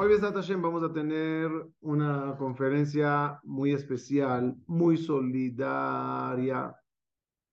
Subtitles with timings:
[0.00, 6.72] Hoy, Besat Hashem, vamos a tener una conferencia muy especial, muy solidaria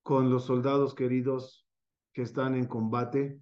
[0.03, 1.65] con los soldados queridos
[2.13, 3.41] que están en combate.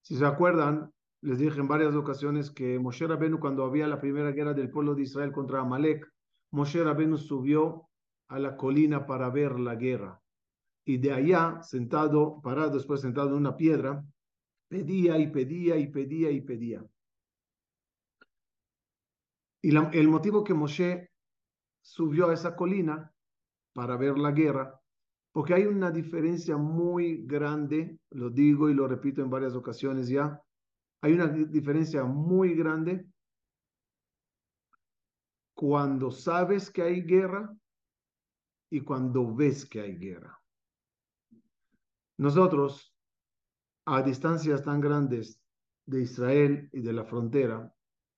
[0.00, 4.32] Si se acuerdan, les dije en varias ocasiones que Moshe Rabenu, cuando había la primera
[4.32, 6.04] guerra del pueblo de Israel contra Amalek,
[6.50, 7.88] Moshe Rabenu subió
[8.26, 10.20] a la colina para ver la guerra.
[10.84, 14.04] Y de allá, sentado, parado, después sentado en una piedra,
[14.66, 16.84] pedía y pedía y pedía y pedía.
[19.62, 21.08] Y el motivo que Moshe
[21.80, 23.12] subió a esa colina
[23.72, 24.78] para ver la guerra,
[25.32, 30.42] porque hay una diferencia muy grande, lo digo y lo repito en varias ocasiones ya,
[31.00, 33.06] hay una diferencia muy grande
[35.54, 37.56] cuando sabes que hay guerra
[38.70, 40.40] y cuando ves que hay guerra.
[42.18, 42.94] Nosotros,
[43.86, 45.40] a distancias tan grandes
[45.86, 47.72] de Israel y de la frontera,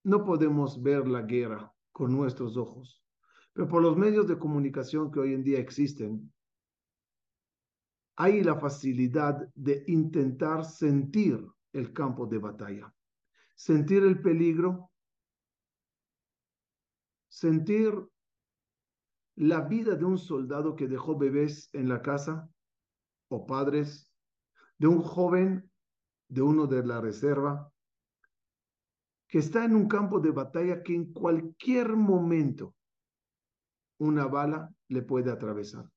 [0.05, 3.03] no podemos ver la guerra con nuestros ojos,
[3.53, 6.33] pero por los medios de comunicación que hoy en día existen,
[8.17, 12.95] hay la facilidad de intentar sentir el campo de batalla,
[13.57, 14.91] sentir el peligro,
[17.29, 17.95] sentir
[19.37, 22.49] la vida de un soldado que dejó bebés en la casa
[23.29, 24.13] o padres,
[24.79, 25.71] de un joven,
[26.29, 27.73] de uno de la reserva,
[29.35, 32.73] que está en un campo de batalla que en cualquier momento
[33.99, 35.91] una bala le puede atravesar.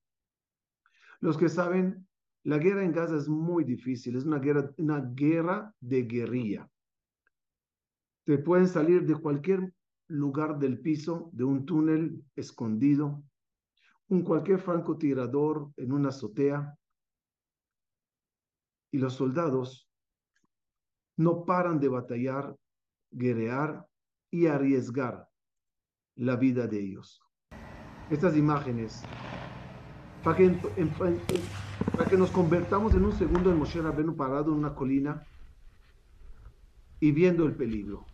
[1.19, 2.07] Los que saben,
[2.41, 6.67] la guerra en Gaza es muy difícil, es una guerra, una guerra de guerrilla.
[8.25, 9.71] Te pueden salir de cualquier
[10.07, 13.23] lugar del piso, de un túnel escondido,
[14.07, 16.75] un cualquier francotirador en una azotea.
[18.91, 19.87] Y los soldados
[21.17, 22.57] no paran de batallar
[23.11, 23.87] guerrear
[24.31, 25.29] y arriesgar
[26.15, 27.21] la vida de ellos.
[28.09, 29.03] Estas imágenes,
[30.23, 30.49] para que,
[31.95, 35.25] para que nos convertamos en un segundo en Moshe Rabenu parado en una colina
[36.99, 38.05] y viendo el peligro.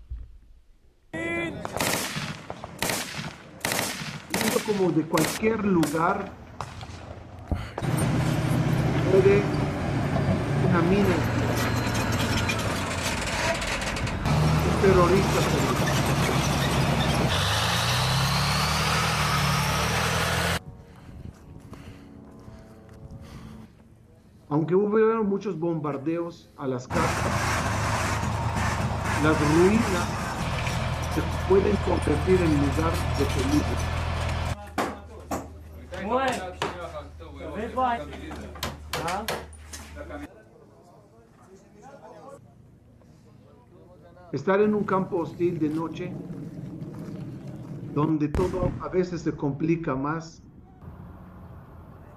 [4.32, 6.32] Viendo como de cualquier lugar
[9.12, 9.42] puede
[10.70, 11.33] una mina
[14.84, 15.46] terroristas.
[24.50, 27.32] Aunque hubo muchos bombardeos a las casas,
[29.24, 30.08] las ruinas
[31.16, 33.94] se pueden convertir en lugar de peligro.
[44.34, 46.12] Estar en un campo hostil de noche,
[47.94, 50.42] donde todo a veces se complica más,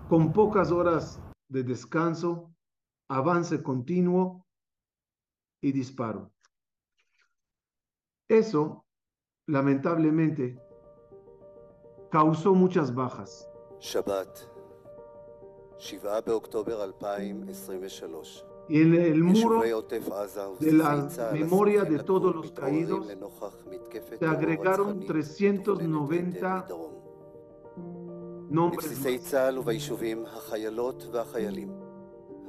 [0.09, 2.55] con pocas horas de descanso,
[3.11, 4.47] avance continuo
[5.61, 6.33] y disparo.
[8.29, 8.87] Eso,
[9.47, 10.59] lamentablemente,
[12.11, 13.47] causó muchas bajas.
[13.79, 14.39] Shabbat,
[15.77, 19.63] 7 de octubre 2023 en el muro
[20.61, 23.07] de la memoria de todos los caídos
[24.19, 26.67] se agregaron 390
[28.51, 28.85] nombres.
[28.85, 31.73] בבסיסי צה"ל וביישובים, החיילות והחיילים,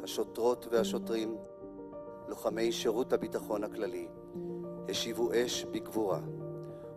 [0.03, 1.37] השוטרות והשוטרים,
[2.27, 4.07] לוחמי שירות הביטחון הכללי,
[4.89, 6.19] השיבו אש בגבורה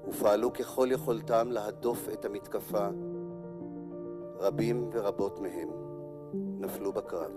[0.09, 2.89] ופעלו ככל יכולתם להדוף את המתקפה.
[4.41, 5.69] רבים ורבות מהם
[6.59, 7.31] נפלו בקרב.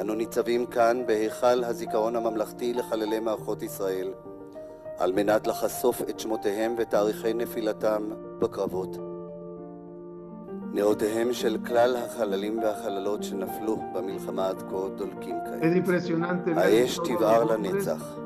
[0.00, 4.14] אנו ניצבים כאן בהיכל הזיכרון הממלכתי לחללי מערכות ישראל,
[4.98, 8.96] על מנת לחשוף את שמותיהם ותאריכי נפילתם בקרבות.
[10.72, 15.62] נאותיהם של כלל החללים והחללות שנפלו במלחמה עד כה דולקים כעת.
[16.56, 18.18] האש תבער לנצח.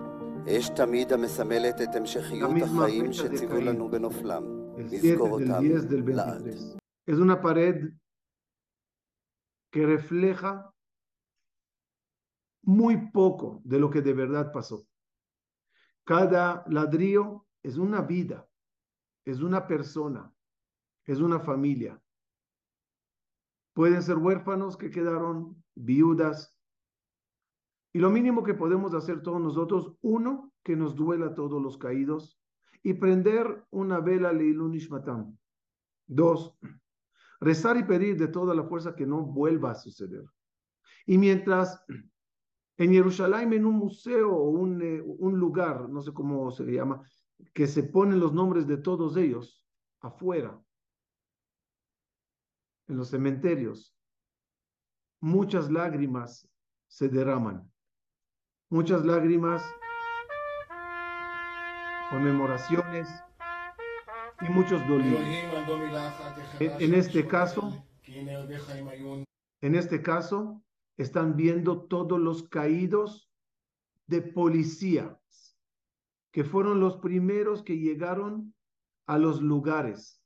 [0.49, 4.43] אש תמיד המסמלת את המשכיות החיים שציוו לנו בנופלם.
[4.79, 5.65] נזכור אותם
[6.07, 6.49] לעד.
[7.11, 7.79] Es una pared
[9.73, 10.53] que refleja
[12.63, 14.87] muy poco de lo que de verdad pasó.
[16.05, 18.49] Cada ladrillo es una vida,
[19.25, 20.33] es una persona,
[21.05, 22.01] es una familia.
[23.73, 26.57] Pueden ser huérfanos que quedaron, viudas.
[27.93, 31.79] Y lo mínimo que podemos hacer todos nosotros, uno, que nos duela a todos los
[31.79, 32.41] caídos
[32.83, 35.37] y prender una vela Leilunish Matam.
[36.07, 36.59] Dos,
[37.41, 40.25] rezar y pedir de toda la fuerza que no vuelva a suceder.
[41.07, 41.85] Y mientras
[42.81, 47.07] En Jerusalén, en un museo o un, eh, un lugar, no sé cómo se llama,
[47.53, 49.63] que se ponen los nombres de todos ellos
[50.01, 50.59] afuera,
[52.89, 53.95] en los cementerios,
[55.21, 56.49] muchas lágrimas
[56.89, 57.71] se derraman,
[58.71, 59.63] muchas lágrimas,
[62.09, 63.11] conmemoraciones
[64.41, 65.45] y muchos dolores.
[66.59, 70.63] En este caso, en este caso,
[71.03, 73.31] están viendo todos los caídos
[74.07, 75.57] de policías,
[76.33, 78.55] que fueron los primeros que llegaron
[79.07, 80.23] a los lugares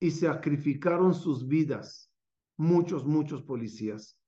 [0.00, 2.12] y sacrificaron sus vidas,
[2.56, 4.18] muchos, muchos policías.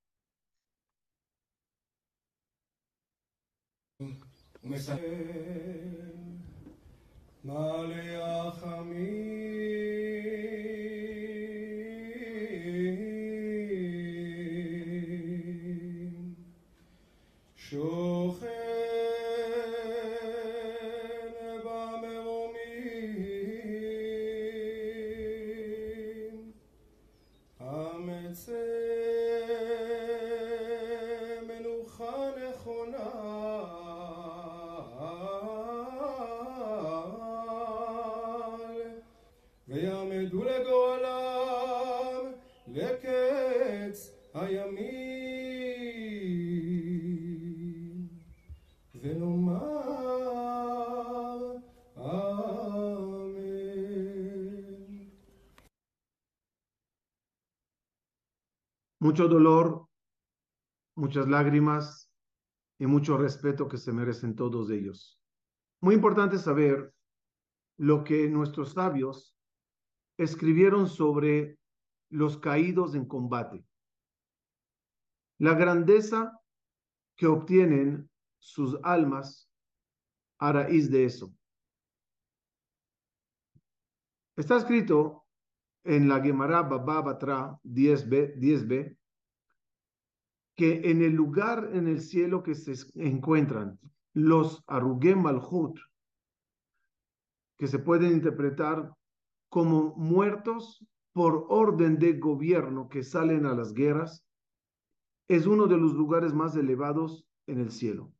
[59.17, 59.89] Mucho dolor,
[60.95, 62.13] muchas lágrimas
[62.79, 65.19] y mucho respeto que se merecen todos ellos.
[65.81, 66.93] Muy importante saber
[67.79, 69.35] lo que nuestros sabios
[70.19, 71.59] escribieron sobre
[72.11, 73.65] los caídos en combate.
[75.39, 76.39] La grandeza
[77.17, 79.51] que obtienen sus almas
[80.39, 81.33] a raíz de eso.
[84.37, 85.25] Está escrito
[85.85, 88.99] en la Gemara Baba Batra 10b, 10b
[90.57, 93.79] que en el lugar en el cielo que se encuentran
[94.15, 95.79] los Arugem Malhut,
[97.59, 98.95] que se pueden interpretar
[99.51, 104.27] como muertos por orden de gobierno que salen a las guerras,
[105.29, 108.13] es uno de los lugares más elevados en el cielo.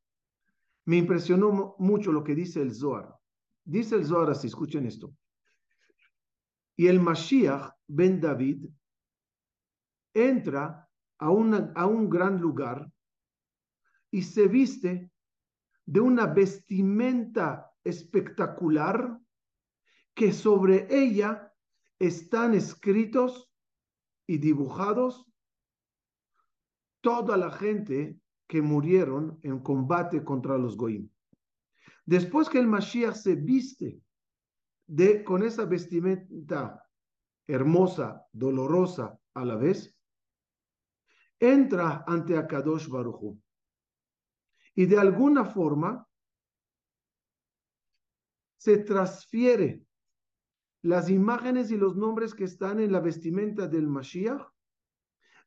[0.85, 3.15] Me impresionó mucho lo que dice el Zohar.
[3.65, 5.13] Dice el Zohar así, escuchen esto.
[6.75, 8.67] Y el Mashiach ben David
[10.13, 10.86] entra
[11.19, 12.91] a, a un gran lugar
[14.11, 15.11] y se viste
[15.85, 19.19] de una vestimenta espectacular
[20.13, 21.53] que sobre ella
[21.99, 23.51] están escritos
[24.27, 25.25] y dibujados
[27.01, 31.09] toda la gente que murieron en combate contra los Goim.
[32.05, 34.01] Después que el Mashiach se viste
[34.87, 36.83] de, con esa vestimenta
[37.45, 39.96] hermosa, dolorosa a la vez,
[41.39, 43.39] entra ante Akadosh Baruchu.
[44.75, 46.07] Y de alguna forma
[48.57, 49.85] se transfiere
[50.83, 54.47] las imágenes y los nombres que están en la vestimenta del Mashiach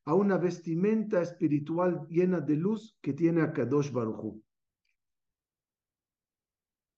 [0.05, 4.43] a una vestimenta espiritual llena de luz que tiene Akadosh Baruchu.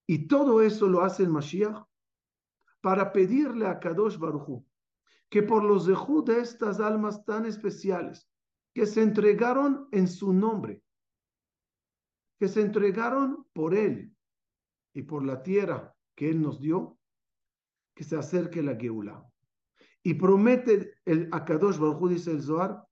[0.07, 1.85] Y todo eso lo hace el Mashiach
[2.81, 4.65] para pedirle a Kadosh Baruchu
[5.29, 8.29] que por los dejud de estas almas tan especiales
[8.73, 10.81] que se entregaron en su nombre,
[12.39, 14.15] que se entregaron por él
[14.93, 16.97] y por la tierra que él nos dio,
[17.95, 19.23] que se acerque la Geula.
[20.01, 22.83] Y promete el Akadosh Baruj dice el Zohar,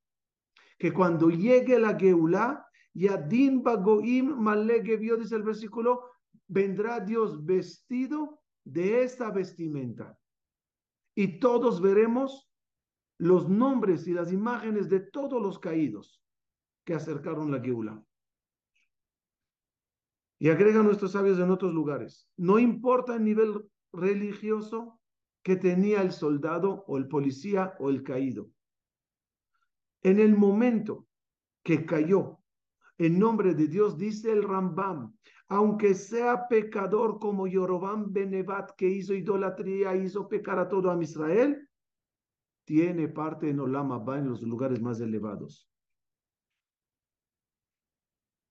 [0.77, 6.03] que cuando llegue la Geula, Yadin Bagoim Malege vio, dice el versículo,
[6.47, 10.17] vendrá Dios vestido de esta vestimenta.
[11.15, 12.50] Y todos veremos
[13.21, 16.19] los nombres y las imágenes de todos los caídos
[16.83, 18.03] que acercaron la Geula.
[20.39, 22.27] Y agregan nuestros sabios en otros lugares.
[22.35, 24.99] No importa el nivel religioso
[25.43, 28.49] que tenía el soldado o el policía o el caído.
[30.01, 31.05] En el momento
[31.61, 32.39] que cayó
[32.97, 35.15] en nombre de Dios, dice el Rambam,
[35.47, 41.67] aunque sea pecador como Yorobam Benevat, que hizo idolatría, hizo pecar a todo a Israel,
[42.65, 45.67] tiene parte en Olam Abba en los lugares más elevados.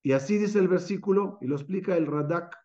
[0.02, 2.56] Y así dice el versículo, y lo explica el Radak.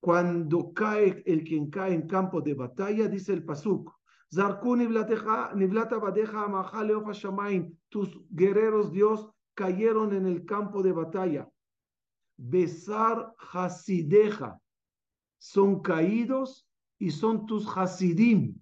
[0.00, 3.94] Cuando cae el quien cae en campo de batalla, dice el Pasuk,
[7.88, 11.48] tus guerreros, Dios, cayeron en el campo de batalla.
[12.36, 14.58] Besar Hasideja.
[15.38, 16.66] Son caídos
[16.98, 18.61] y son tus Hasidim.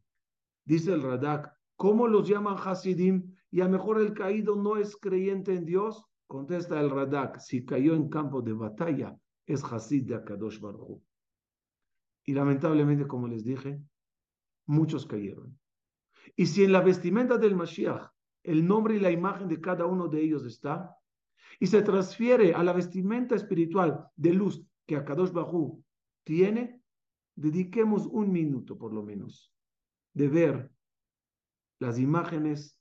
[0.71, 1.53] Dice el Radak.
[1.75, 3.35] ¿Cómo los llaman Hasidim?
[3.51, 6.05] Y a mejor el caído no es creyente en Dios.
[6.29, 7.41] Contesta el Radak.
[7.41, 11.03] Si cayó en campo de batalla, es Hasid de Akadosh Baruch.
[12.25, 13.83] Y lamentablemente, como les dije,
[14.67, 15.59] muchos cayeron.
[16.37, 18.09] Y si en la vestimenta del Mashiach
[18.45, 20.97] el nombre y la imagen de cada uno de ellos está,
[21.59, 25.83] y se transfiere a la vestimenta espiritual de luz que Akadosh Bahu
[26.23, 26.81] tiene,
[27.35, 29.53] dediquemos un minuto por lo menos
[30.15, 30.71] de ver
[31.79, 32.79] las imágenes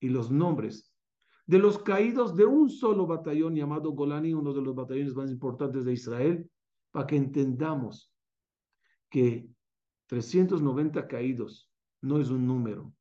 [0.00, 0.92] y los nombres
[1.46, 5.84] de los caídos de un solo batallón llamado Golani, uno de los batallones más importantes
[5.84, 6.50] de Israel,
[6.90, 8.12] para que entendamos
[9.10, 9.48] que
[10.06, 11.70] 390 caídos
[12.00, 12.92] no es un número.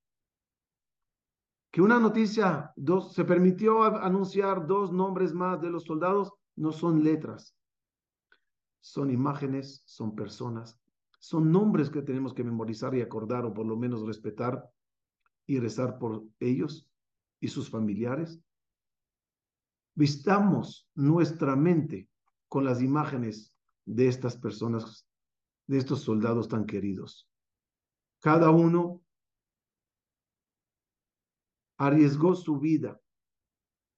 [1.71, 7.03] Que una noticia, dos, se permitió anunciar dos nombres más de los soldados, no son
[7.03, 7.55] letras,
[8.81, 10.80] son imágenes, son personas,
[11.21, 14.67] son nombres que tenemos que memorizar y acordar o por lo menos respetar
[15.45, 16.89] y rezar por ellos
[17.39, 18.41] y sus familiares.
[19.93, 22.09] Vistamos nuestra mente
[22.47, 23.53] con las imágenes
[23.85, 25.07] de estas personas,
[25.67, 27.29] de estos soldados tan queridos.
[28.19, 29.03] Cada uno
[31.77, 32.99] arriesgó su vida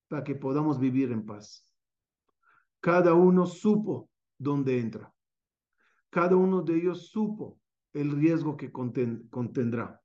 [0.10, 1.66] para que podamos vivir en paz.
[2.82, 5.14] Cada uno supo dónde entra.
[6.14, 7.60] Cada uno de ellos supo
[7.92, 10.00] el riesgo que contendrá.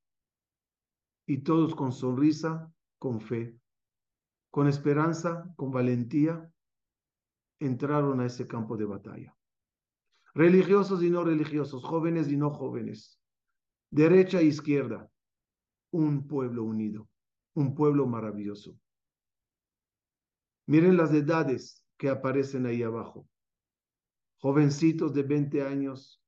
[1.26, 3.60] Y todos con sonrisa, con fe,
[4.50, 6.50] con esperanza, con valentía,
[7.60, 9.36] entraron a ese campo de batalla.
[10.32, 13.20] Religiosos y no religiosos, jóvenes y no jóvenes,
[13.90, 15.10] derecha e izquierda,
[15.90, 17.06] un pueblo unido,
[17.54, 18.78] un pueblo maravilloso.
[20.66, 23.28] Miren las edades que aparecen ahí abajo.
[24.38, 26.22] Jovencitos de 20 años,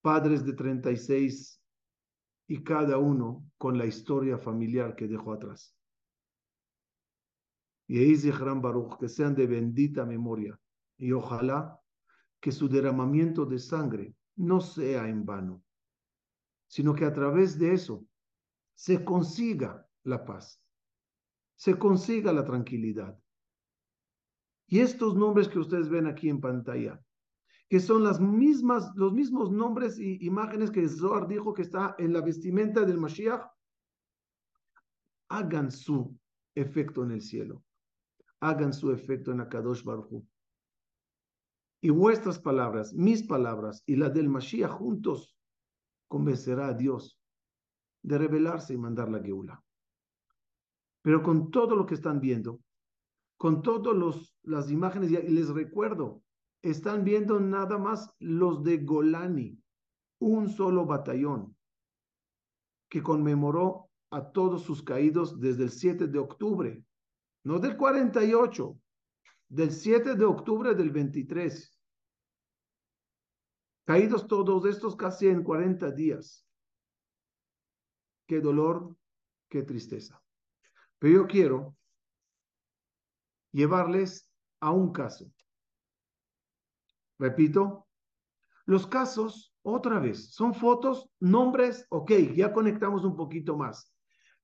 [0.00, 1.62] padres de 36
[2.46, 5.76] y cada uno con la historia familiar que dejó atrás.
[7.86, 8.14] Y ahí
[8.60, 10.58] Baruch, que sean de bendita memoria
[10.96, 11.80] y ojalá
[12.40, 15.62] que su derramamiento de sangre no sea en vano
[16.68, 18.06] sino que a través de eso
[18.74, 20.62] se consiga la paz,
[21.56, 23.18] se consiga la tranquilidad.
[24.68, 27.02] Y estos nombres que ustedes ven aquí en pantalla,
[27.68, 32.12] que son las mismas, los mismos nombres y imágenes que Zohar dijo que está en
[32.12, 33.46] la vestimenta del Mashiach,
[35.28, 36.18] hagan su
[36.54, 37.62] efecto en el cielo,
[38.40, 40.24] hagan su efecto en Akadosh Baruch
[41.82, 45.36] Y vuestras palabras, mis palabras y las del Mashiach juntos
[46.08, 47.20] convencerá a Dios
[48.02, 49.62] de revelarse y mandar la Geula.
[51.02, 52.60] Pero con todo lo que están viendo,
[53.36, 56.22] con todas las imágenes, y les recuerdo,
[56.62, 59.58] están viendo nada más los de Golani,
[60.20, 61.56] un solo batallón
[62.88, 66.84] que conmemoró a todos sus caídos desde el 7 de octubre,
[67.44, 68.78] no del 48,
[69.48, 71.78] del 7 de octubre del 23.
[73.84, 76.44] Caídos todos estos casi en 40 días.
[78.26, 78.94] Qué dolor,
[79.48, 80.22] qué tristeza.
[80.98, 81.76] Pero yo quiero
[83.52, 85.32] llevarles a un caso.
[87.18, 87.86] Repito,
[88.66, 93.94] los casos, otra vez, son fotos, nombres, ok, ya conectamos un poquito más.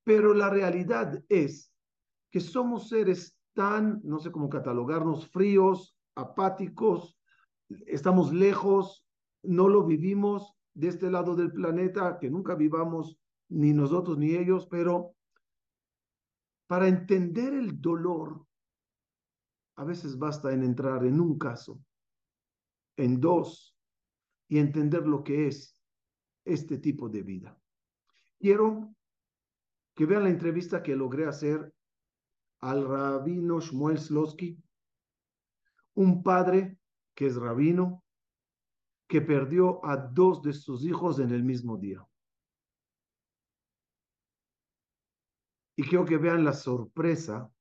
[0.03, 1.73] Pero la realidad es
[2.31, 7.19] que somos seres tan, no sé cómo catalogarnos, fríos, apáticos,
[7.87, 9.07] estamos lejos,
[9.43, 14.67] no lo vivimos de este lado del planeta, que nunca vivamos ni nosotros ni ellos,
[14.67, 15.15] pero
[16.67, 18.45] para entender el dolor,
[19.77, 21.79] a veces basta en entrar en un caso,
[22.97, 23.75] en dos,
[24.47, 25.81] y entender lo que es
[26.45, 27.59] este tipo de vida.
[28.39, 28.95] Quiero
[29.95, 31.73] que vean la entrevista que logré hacer
[32.59, 34.61] al rabino Shmuel Slosky,
[35.95, 36.77] un padre
[37.15, 38.03] que es rabino,
[39.07, 42.05] que perdió a dos de sus hijos en el mismo día.
[45.77, 47.51] Y quiero que vean la sorpresa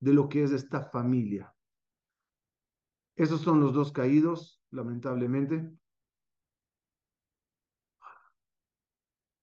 [0.00, 1.52] de lo que es esta familia.
[3.16, 5.70] Esos son los dos caídos, lamentablemente.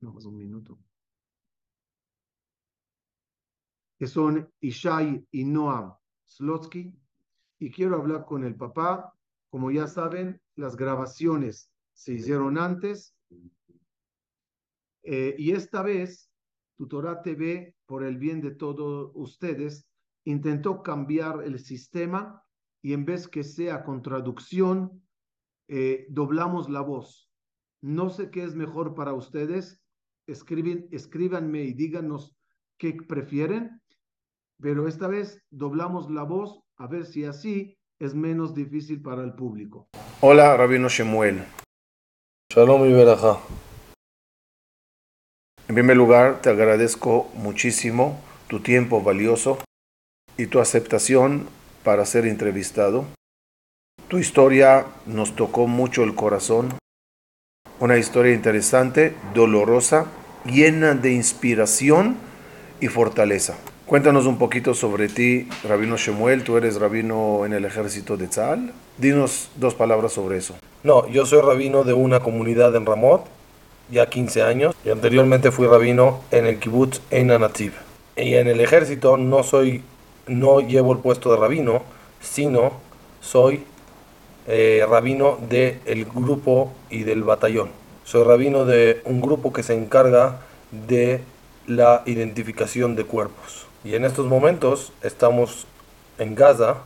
[0.01, 0.79] No, más un minuto.
[3.97, 6.93] Que son Ishai y Noam Slotsky.
[7.59, 9.13] Y quiero hablar con el papá.
[9.49, 13.15] Como ya saben, las grabaciones se hicieron antes.
[15.03, 16.29] Eh, y esta vez,
[16.75, 19.87] Tutorá TV, por el bien de todos ustedes,
[20.25, 22.43] intentó cambiar el sistema
[22.81, 25.02] y en vez que sea con traducción,
[25.67, 27.29] eh, doblamos la voz.
[27.81, 29.81] No sé qué es mejor para ustedes.
[30.27, 32.37] Escriben, escríbanme y díganos
[32.77, 33.81] qué prefieren,
[34.61, 39.33] pero esta vez doblamos la voz a ver si así es menos difícil para el
[39.33, 39.89] público.
[40.21, 41.43] Hola, Rabino Shemuel.
[42.53, 43.39] Shalom y Beraja.
[45.67, 49.57] En primer lugar, te agradezco muchísimo tu tiempo valioso
[50.37, 51.47] y tu aceptación
[51.83, 53.05] para ser entrevistado.
[54.13, 56.77] Tu historia nos tocó mucho el corazón.
[57.79, 60.05] Una historia interesante, dolorosa,
[60.45, 62.17] llena de inspiración
[62.79, 63.57] y fortaleza.
[63.87, 66.43] Cuéntanos un poquito sobre ti, Rabino Shemuel.
[66.43, 68.71] Tú eres rabino en el ejército de Tzal.
[68.99, 70.53] Dinos dos palabras sobre eso.
[70.83, 73.25] No, yo soy rabino de una comunidad en Ramot,
[73.89, 77.73] ya 15 años, y anteriormente fui rabino en el kibbutz Einanativ.
[78.15, 79.83] Y en el ejército no soy,
[80.27, 81.81] no llevo el puesto de rabino,
[82.21, 82.73] sino
[83.19, 83.63] soy
[84.47, 87.69] eh, rabino del grupo y del batallón.
[88.03, 91.21] Soy rabino de un grupo que se encarga de
[91.67, 93.67] la identificación de cuerpos.
[93.83, 95.67] Y en estos momentos estamos
[96.17, 96.83] en Gaza.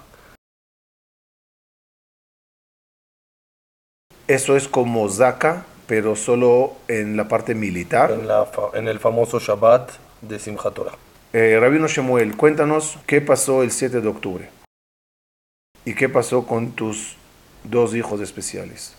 [4.27, 8.11] Eso es como Zaka, pero solo en la parte militar.
[8.11, 10.93] En, la, en el famoso Shabbat de Simchat Torah.
[11.33, 14.49] Eh, Rabino Shemuel, cuéntanos qué pasó el 7 de octubre.
[15.85, 17.15] ¿Y qué pasó con tus
[17.69, 18.93] dos hijos especiales?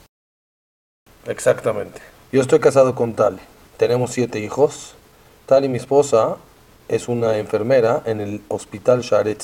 [1.26, 2.00] Exactamente.
[2.32, 3.38] Yo estoy casado con Tal.
[3.76, 4.94] Tenemos siete hijos.
[5.46, 6.36] Tal y mi esposa
[6.88, 9.36] es una enfermera en el hospital Share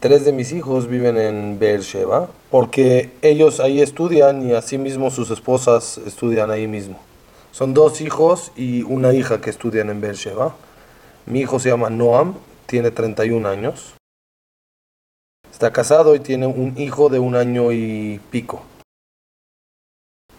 [0.00, 5.98] Tres de mis hijos viven en Beersheba porque ellos ahí estudian y asimismo sus esposas
[5.98, 7.00] estudian ahí mismo.
[7.50, 10.54] Son dos hijos y una hija que estudian en Beersheba.
[11.26, 12.34] Mi hijo se llama Noam,
[12.66, 13.94] tiene 31 años.
[15.58, 18.62] Está casado y tiene un hijo de un año y pico.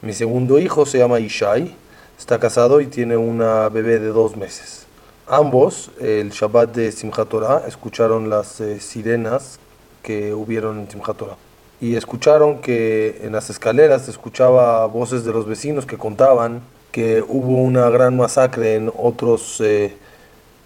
[0.02, 1.76] Mi segundo hijo se llama Ishai,
[2.18, 4.86] está casado y tiene una bebé de dos meses.
[5.28, 9.60] Ambos, el Shabbat de Simchat Torah, escucharon las eh, sirenas
[10.04, 11.38] que hubieron en Simchat Torah.
[11.82, 16.62] Y escucharon que en las escaleras se escuchaba voces de los vecinos que contaban
[16.94, 19.98] que hubo una gran masacre en otros eh,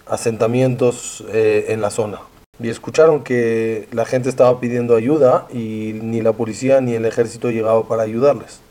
[0.06, 2.20] asentamientos eh, en la zona.
[2.63, 7.52] Y escucharon que la gente estaba pidiendo ayuda y ni la policía ni el ejército
[7.52, 8.62] llegaba para ayudarles.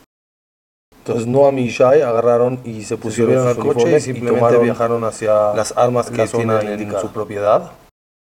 [0.96, 5.76] Entonces Noam y Shai agarraron y se pusieron al coche y simplemente viajaron hacia las
[5.76, 7.72] armas que tienen en su propiedad.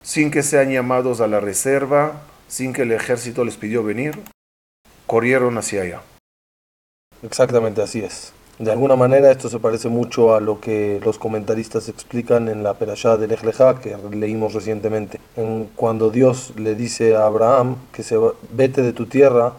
[0.05, 4.21] Sin que sean llamados a la reserva, sin que el ejército les pidió venir,
[5.07, 6.01] corrieron hacia allá.
[7.25, 8.33] Exactamente así es.
[8.59, 12.75] De alguna manera esto se parece mucho a lo que los comentaristas explican en la
[12.75, 18.17] perashá del Ejleja que leímos recientemente, en cuando Dios le dice a Abraham que se
[18.53, 19.53] vete de tu tierra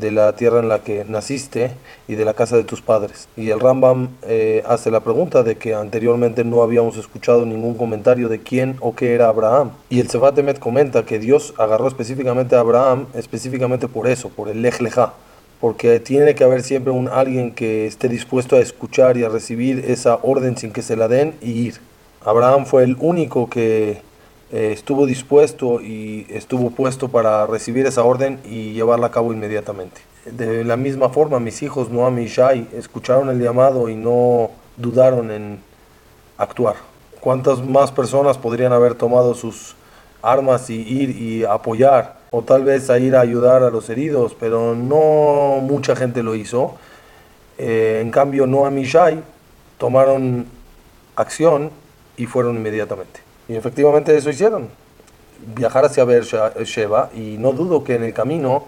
[0.00, 1.72] de la tierra en la que naciste
[2.08, 3.28] y de la casa de tus padres.
[3.36, 8.28] Y el Rambam eh, hace la pregunta de que anteriormente no habíamos escuchado ningún comentario
[8.28, 9.72] de quién o qué era Abraham.
[9.88, 14.48] Y el Sefatemet Emet comenta que Dios agarró específicamente a Abraham, específicamente por eso, por
[14.48, 14.80] el Lech
[15.60, 19.84] porque tiene que haber siempre un alguien que esté dispuesto a escuchar y a recibir
[19.88, 21.80] esa orden sin que se la den y ir.
[22.24, 24.02] Abraham fue el único que
[24.52, 30.00] eh, estuvo dispuesto y estuvo puesto para recibir esa orden y llevarla a cabo inmediatamente.
[30.26, 35.30] De la misma forma, mis hijos Noam y Shai escucharon el llamado y no dudaron
[35.30, 35.60] en
[36.36, 36.76] actuar.
[37.20, 39.74] ¿Cuántas más personas podrían haber tomado sus
[40.22, 42.16] armas y ir y apoyar?
[42.36, 46.34] O tal vez a ir a ayudar a los heridos, pero no mucha gente lo
[46.34, 46.74] hizo.
[47.56, 49.22] Eh, en cambio, Noam y Shai
[49.78, 50.44] tomaron
[51.14, 51.70] acción
[52.18, 53.20] y fueron inmediatamente.
[53.48, 54.68] Y efectivamente eso hicieron.
[55.54, 58.64] Viajar hacia Beersheba y no dudo que en el camino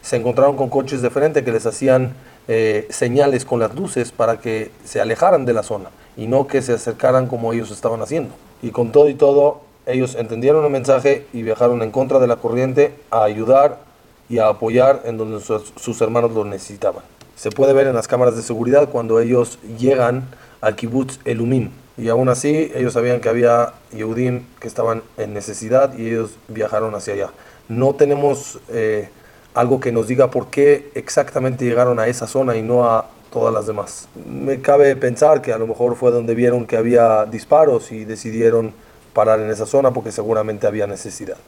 [0.00, 2.14] se encontraron con coches de frente que les hacían
[2.46, 6.62] eh, señales con las luces para que se alejaran de la zona y no que
[6.62, 8.32] se acercaran como ellos estaban haciendo.
[8.62, 12.36] Y con todo y todo, ellos entendieron el mensaje y viajaron en contra de la
[12.36, 13.80] corriente a ayudar
[14.28, 17.02] y a apoyar en donde sus, hermanos lo necesitaban.
[17.34, 20.28] Se puede ver en las cámaras de seguridad cuando ellos llegan
[20.60, 25.98] al kibbutz Elumim, y aún así, ellos sabían que había Yehudim que estaban en necesidad
[25.98, 27.30] y ellos viajaron hacia allá.
[27.68, 29.08] No tenemos eh,
[29.52, 33.52] algo que nos diga por qué exactamente llegaron a esa zona y no a todas
[33.52, 34.08] las demás.
[34.14, 38.72] Me cabe pensar que a lo mejor fue donde vieron que había disparos y decidieron
[39.18, 41.38] parar en esa zona porque seguramente había necesidad.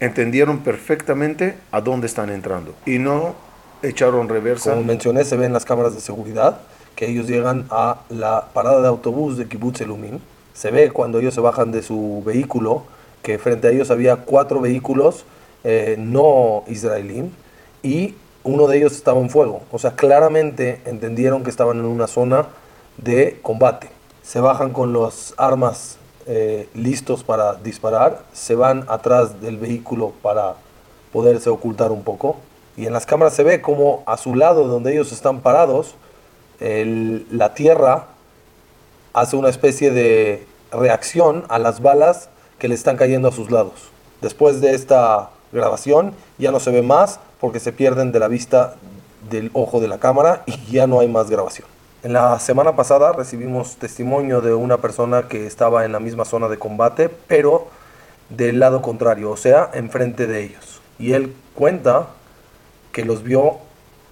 [0.00, 3.34] Entendieron perfectamente a dónde están entrando y no
[3.82, 4.72] echaron reversa.
[4.72, 6.60] Como mencioné, se ven las cámaras de seguridad
[6.94, 10.18] que ellos llegan a la parada de autobús de Kibbutz Elumim.
[10.52, 12.82] Se ve cuando ellos se bajan de su vehículo
[13.22, 15.24] que frente a ellos había cuatro vehículos
[15.64, 17.30] eh, no israelíes
[17.82, 19.62] y uno de ellos estaba en fuego.
[19.72, 22.48] O sea, claramente entendieron que estaban en una zona
[22.98, 23.88] de combate.
[24.22, 25.97] Se bajan con las armas
[26.28, 30.54] eh, listos para disparar, se van atrás del vehículo para
[31.12, 32.36] poderse ocultar un poco.
[32.76, 35.94] Y en las cámaras se ve como a su lado, donde ellos están parados,
[36.60, 38.08] la tierra
[39.12, 43.90] hace una especie de reacción a las balas que le están cayendo a sus lados.
[44.20, 48.76] Después de esta grabación ya no se ve más porque se pierden de la vista
[49.30, 51.77] del ojo de la cámara y ya no hay más grabación.
[52.04, 56.46] En la semana pasada recibimos testimonio de una persona que estaba en la misma zona
[56.46, 57.66] de combate, pero
[58.28, 60.80] del lado contrario, o sea, enfrente de ellos.
[61.00, 62.06] Y él cuenta
[62.92, 63.56] que los vio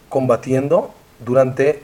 [0.09, 0.90] combatiendo
[1.25, 1.81] durante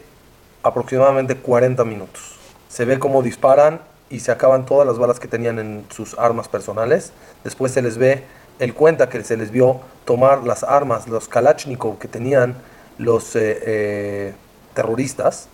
[0.65, 2.35] aproximadamente 40 minutos.
[2.69, 6.49] Se ve cómo disparan y se acaban todas las balas que tenían en sus armas
[6.49, 7.13] personales.
[7.45, 8.25] Después se les ve,
[8.59, 12.57] él cuenta que se les vio tomar las armas, los Kalachnikov que tenían
[12.99, 14.35] los eh, eh,
[14.75, 15.49] terroristas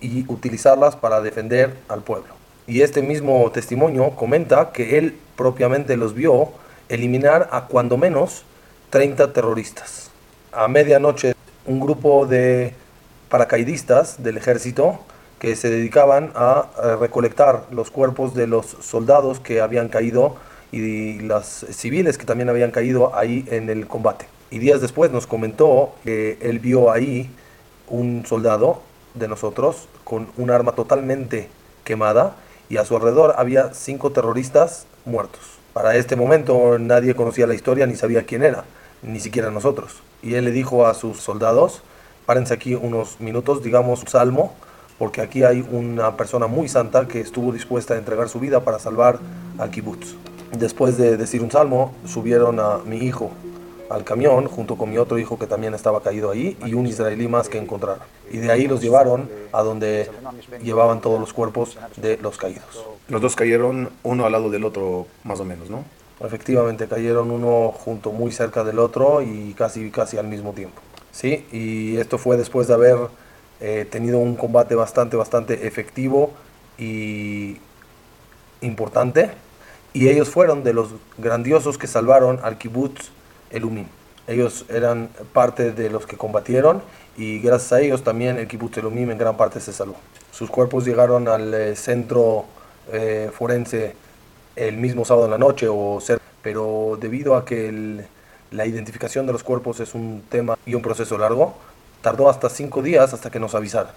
[0.00, 2.34] y utilizarlas para defender al pueblo.
[2.66, 6.50] Y este mismo testimonio comenta que él propiamente los vio
[6.88, 8.44] eliminar a cuando menos
[8.90, 10.10] 30 terroristas.
[10.52, 12.74] A medianoche un grupo de
[13.28, 14.98] paracaidistas del ejército
[15.38, 16.66] que se dedicaban a
[16.98, 20.36] recolectar los cuerpos de los soldados que habían caído
[20.72, 24.26] y las civiles que también habían caído ahí en el combate.
[24.50, 27.30] Y días después nos comentó que él vio ahí
[27.88, 28.80] un soldado
[29.18, 31.48] de nosotros con un arma totalmente
[31.84, 32.36] quemada
[32.68, 35.40] y a su alrededor había cinco terroristas muertos.
[35.72, 38.64] Para este momento nadie conocía la historia ni sabía quién era,
[39.02, 40.02] ni siquiera nosotros.
[40.22, 41.82] Y él le dijo a sus soldados,
[42.24, 44.54] párense aquí unos minutos, digamos salmo,
[44.98, 48.78] porque aquí hay una persona muy santa que estuvo dispuesta a entregar su vida para
[48.78, 49.18] salvar
[49.58, 50.14] al kibutz.
[50.58, 53.30] Después de decir un salmo, subieron a mi hijo
[53.88, 57.28] al camión junto con mi otro hijo que también estaba caído ahí y un israelí
[57.28, 58.02] más que encontraron.
[58.30, 60.10] Y de ahí los llevaron a donde
[60.62, 62.84] llevaban todos los cuerpos de los caídos.
[63.08, 65.84] Los dos cayeron uno al lado del otro, más o menos, ¿no?
[66.20, 70.80] Efectivamente, cayeron uno junto muy cerca del otro y casi, casi al mismo tiempo.
[71.12, 72.96] Sí, y esto fue después de haber
[73.60, 76.30] eh, tenido un combate bastante, bastante efectivo
[76.78, 77.58] y
[78.60, 79.30] importante.
[79.92, 83.10] Y ellos fueron de los grandiosos que salvaron al kibbutz
[83.50, 83.86] Elumim.
[84.26, 86.82] Ellos eran parte de los que combatieron
[87.16, 89.96] y gracias a ellos también el kibbutz Elumim en gran parte se salvó.
[90.32, 92.44] Sus cuerpos llegaron al eh, centro
[92.92, 93.94] eh, forense
[94.54, 95.98] el mismo sábado en la noche, o
[96.42, 98.04] pero debido a que
[98.50, 101.54] la identificación de los cuerpos es un tema y un proceso largo,
[102.00, 103.92] tardó hasta cinco días hasta que nos avisaran.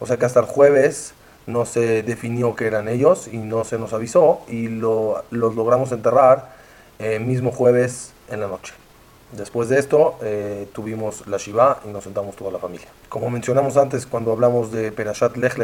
[0.00, 1.14] O sea que hasta el jueves
[1.46, 5.92] no se definió que eran ellos y no se nos avisó y lo, los logramos
[5.92, 6.57] enterrar
[6.98, 8.74] el mismo jueves en la noche.
[9.32, 12.88] Después de esto eh, tuvimos la Shiva y nos sentamos toda la familia.
[13.10, 15.54] Como mencionamos antes cuando hablamos de Perashat Lech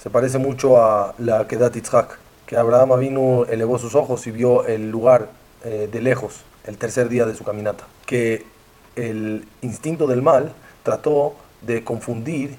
[0.00, 4.64] se parece mucho a la Kedat Yitzhak, que Abraham vino elevó sus ojos y vio
[4.66, 5.28] el lugar
[5.64, 7.84] eh, de lejos, el tercer día de su caminata.
[8.06, 8.46] Que
[8.94, 10.52] el instinto del mal
[10.84, 12.56] trató de confundir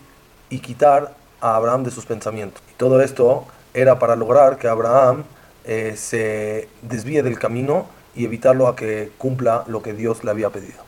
[0.49, 2.61] y quitar a Abraham de sus pensamientos.
[2.71, 5.23] Y todo esto era para lograr que Abraham
[5.63, 10.49] eh, se desvíe del camino y evitarlo a que cumpla lo que Dios le había
[10.49, 10.83] pedido.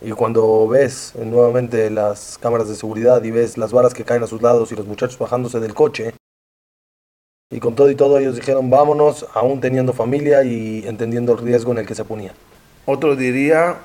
[0.00, 4.26] Y cuando ves nuevamente las cámaras de seguridad y ves las varas que caen a
[4.26, 6.14] sus lados y los muchachos bajándose del coche,
[7.52, 11.72] y con todo y todo ellos dijeron vámonos, aún teniendo familia y entendiendo el riesgo
[11.72, 12.34] en el que se ponían.
[12.86, 13.78] Otro diría,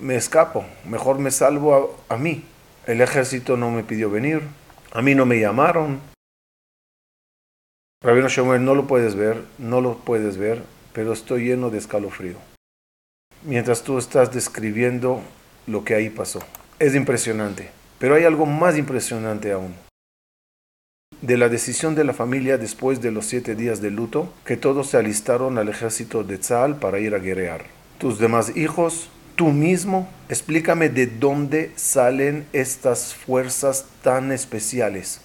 [0.00, 2.44] me escapo, mejor me salvo a, mí.
[2.86, 4.42] El ejército no me pidió venir,
[4.92, 6.00] a mí no me llamaron.
[8.02, 12.36] Rabino Shemuel, no lo puedes ver, no lo puedes ver, pero estoy lleno de escalofrío.
[13.44, 15.22] Mientras tú estás describiendo
[15.66, 16.40] lo que ahí pasó.
[16.78, 19.74] Es impresionante, pero hay algo más impresionante aún.
[21.20, 24.88] De la decisión de la familia después de los siete días de luto, que todos
[24.88, 27.64] se alistaron al ejército de Tzal para ir a guerrear.
[27.98, 35.20] Tus demás hijos tú mismo, explícame de dónde salen estas fuerzas tan especiales.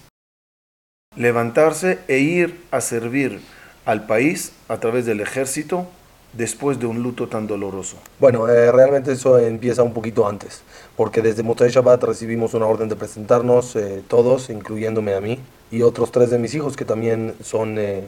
[1.16, 3.42] Levantarse e ir a servir
[3.88, 5.88] al país a través del ejército
[6.34, 7.96] después de un luto tan doloroso?
[8.20, 10.62] Bueno, eh, realmente eso empieza un poquito antes,
[10.98, 15.40] porque desde Motzai Shabbat recibimos una orden de presentarnos eh, todos, incluyéndome a mí,
[15.72, 18.06] y otros tres de mis hijos que también son eh,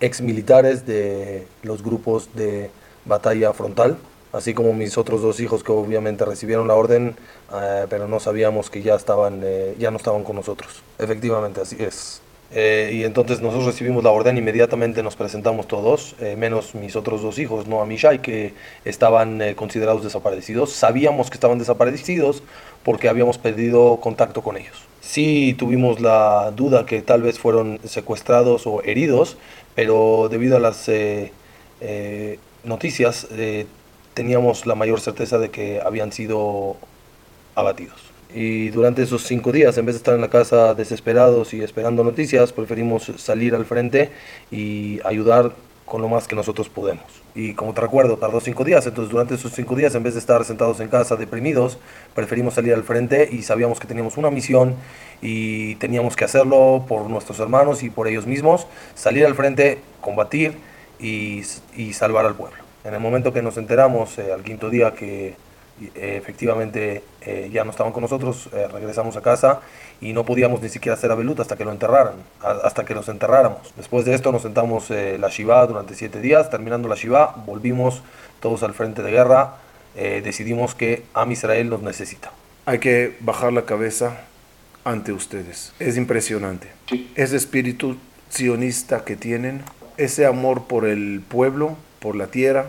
[0.00, 2.70] ex militares de los grupos de
[3.04, 3.98] batalla frontal
[4.32, 7.16] así como mis otros dos hijos que obviamente recibieron la orden,
[7.54, 9.42] eh, pero no sabíamos que ya estaban,
[9.78, 10.82] ya no estaban con nosotros.
[10.98, 12.20] Efectivamente, así es.
[12.52, 17.22] Eh, y entonces nosotros recibimos la orden, inmediatamente nos presentamos todos, eh, menos mis otros
[17.22, 18.54] dos hijos, no a Mishai, que
[18.84, 20.72] estaban eh, considerados desaparecidos.
[20.72, 22.42] Sabíamos que estaban desaparecidos
[22.84, 24.84] porque habíamos pedido contacto con ellos.
[25.00, 29.36] Sí tuvimos la duda que tal vez fueron secuestrados o heridos,
[29.74, 30.90] pero debido a las
[32.64, 33.28] noticias
[34.14, 36.76] teníamos la mayor certeza de que habían sido
[37.54, 38.05] abatidos.
[38.36, 42.04] Y durante esos cinco días, en vez de estar en la casa desesperados y esperando
[42.04, 44.10] noticias, preferimos salir al frente
[44.50, 45.52] y ayudar
[45.86, 47.06] con lo más que nosotros podemos.
[47.34, 50.20] Y como te recuerdo, tardó cinco días, entonces durante esos cinco días, en vez de
[50.20, 51.78] estar sentados en casa deprimidos,
[52.14, 54.74] preferimos salir al frente y sabíamos que teníamos una misión
[55.22, 60.58] y teníamos que hacerlo por nuestros hermanos y por ellos mismos, salir al frente, combatir
[61.00, 61.40] y,
[61.74, 62.58] y salvar al pueblo.
[62.84, 65.45] En el momento que nos enteramos, eh, al quinto día, que
[65.94, 69.60] efectivamente eh, ya no estaban con nosotros, eh, regresamos a casa
[70.00, 73.74] y no podíamos ni siquiera hacer abelut hasta que lo enterraran, hasta que los enterráramos.
[73.76, 78.02] Después de esto nos sentamos la Shiva durante siete días, terminando la Shiva, volvimos
[78.40, 79.56] todos al frente de guerra,
[79.94, 82.30] decidimos que Am Israel nos necesita.
[82.66, 84.18] Hay que bajar la cabeza
[84.84, 85.72] ante ustedes.
[85.78, 86.68] Es impresionante.
[87.16, 87.96] Ese espíritu
[88.28, 89.62] sionista que tienen,
[89.96, 92.66] ese amor por el pueblo, por la tierra,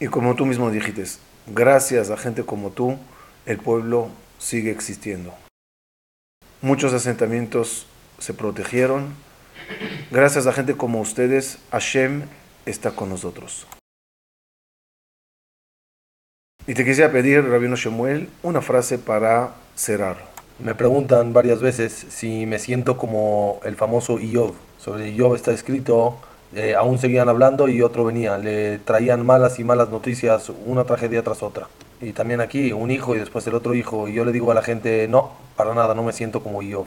[0.00, 1.04] y como tú mismo dijiste,
[1.46, 2.98] gracias a gente como tú,
[3.46, 5.34] el pueblo sigue existiendo.
[6.60, 7.86] Muchos asentamientos
[8.18, 9.14] se protegieron.
[10.10, 12.22] Gracias a gente como ustedes, Hashem
[12.66, 13.66] está con nosotros.
[16.66, 20.18] Y te quisiera pedir, Rabino Shemuel, una frase para cerrar.
[20.58, 24.54] Me preguntan varias veces si me siento como el famoso Iov.
[24.78, 26.18] Sobre Iov está escrito
[26.54, 28.38] eh, aún seguían hablando y otro venía.
[28.38, 31.68] Le traían malas y malas noticias, una tragedia tras otra.
[32.00, 34.08] Y también aquí, un hijo y después el otro hijo.
[34.08, 36.86] Y yo le digo a la gente, no, para nada, no me siento como Iov.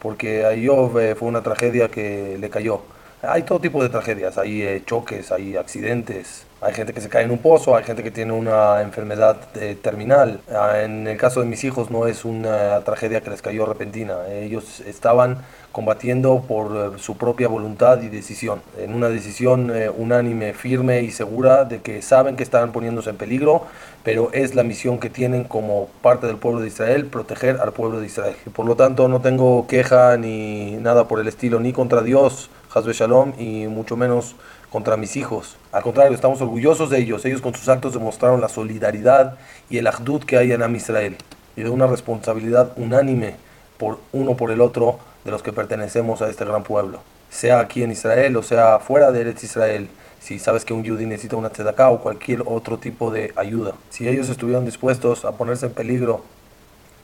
[0.00, 2.82] Porque a Iov eh, fue una tragedia que le cayó.
[3.22, 7.24] Hay todo tipo de tragedias, hay eh, choques, hay accidentes, hay gente que se cae
[7.24, 9.36] en un pozo, hay gente que tiene una enfermedad
[9.82, 10.40] terminal.
[10.50, 14.26] Ah, en el caso de mis hijos no es una tragedia que les cayó repentina.
[14.28, 15.38] Ellos estaban
[15.76, 21.10] combatiendo por eh, su propia voluntad y decisión, en una decisión eh, unánime, firme y
[21.10, 23.66] segura de que saben que están poniéndose en peligro,
[24.02, 28.00] pero es la misión que tienen como parte del pueblo de Israel, proteger al pueblo
[28.00, 28.36] de Israel.
[28.54, 32.94] por lo tanto no tengo queja ni nada por el estilo, ni contra Dios, Hazbe
[32.94, 34.34] Shalom, y mucho menos
[34.70, 35.56] contra mis hijos.
[35.72, 37.24] Al contrario, estamos orgullosos de ellos.
[37.24, 39.38] Ellos con sus actos demostraron la solidaridad
[39.70, 41.16] y el ahdud que hay en Am Israel
[41.56, 43.36] y de una responsabilidad unánime
[43.78, 47.00] por uno por el otro de los que pertenecemos a este gran pueblo,
[47.30, 49.88] sea aquí en Israel o sea fuera de Eretz Israel.
[50.20, 54.08] Si sabes que un yudí necesita una tzedakah o cualquier otro tipo de ayuda, si
[54.08, 56.22] ellos estuvieron dispuestos a ponerse en peligro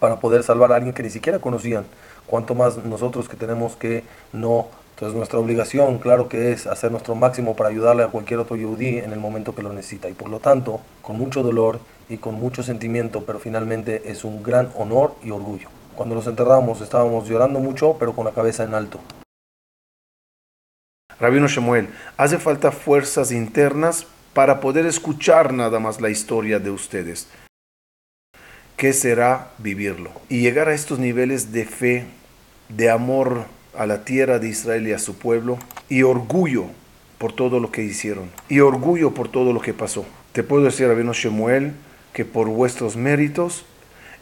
[0.00, 1.84] para poder salvar a alguien que ni siquiera conocían,
[2.26, 4.66] cuanto más nosotros que tenemos que no.
[4.94, 8.98] Entonces nuestra obligación, claro que es hacer nuestro máximo para ayudarle a cualquier otro yudí
[8.98, 10.08] en el momento que lo necesita.
[10.08, 14.42] Y por lo tanto, con mucho dolor y con mucho sentimiento, pero finalmente es un
[14.42, 15.68] gran honor y orgullo.
[15.96, 19.00] Cuando los enterramos estábamos llorando mucho, pero con la cabeza en alto.
[21.18, 27.28] Rabino Shemuel, hace falta fuerzas internas para poder escuchar nada más la historia de ustedes.
[28.76, 30.10] ¿Qué será vivirlo?
[30.28, 32.06] Y llegar a estos niveles de fe,
[32.68, 33.44] de amor
[33.76, 35.58] a la tierra de Israel y a su pueblo,
[35.88, 36.66] y orgullo
[37.18, 40.04] por todo lo que hicieron, y orgullo por todo lo que pasó.
[40.32, 41.72] Te puedo decir, Rabino Shemuel,
[42.12, 43.64] que por vuestros méritos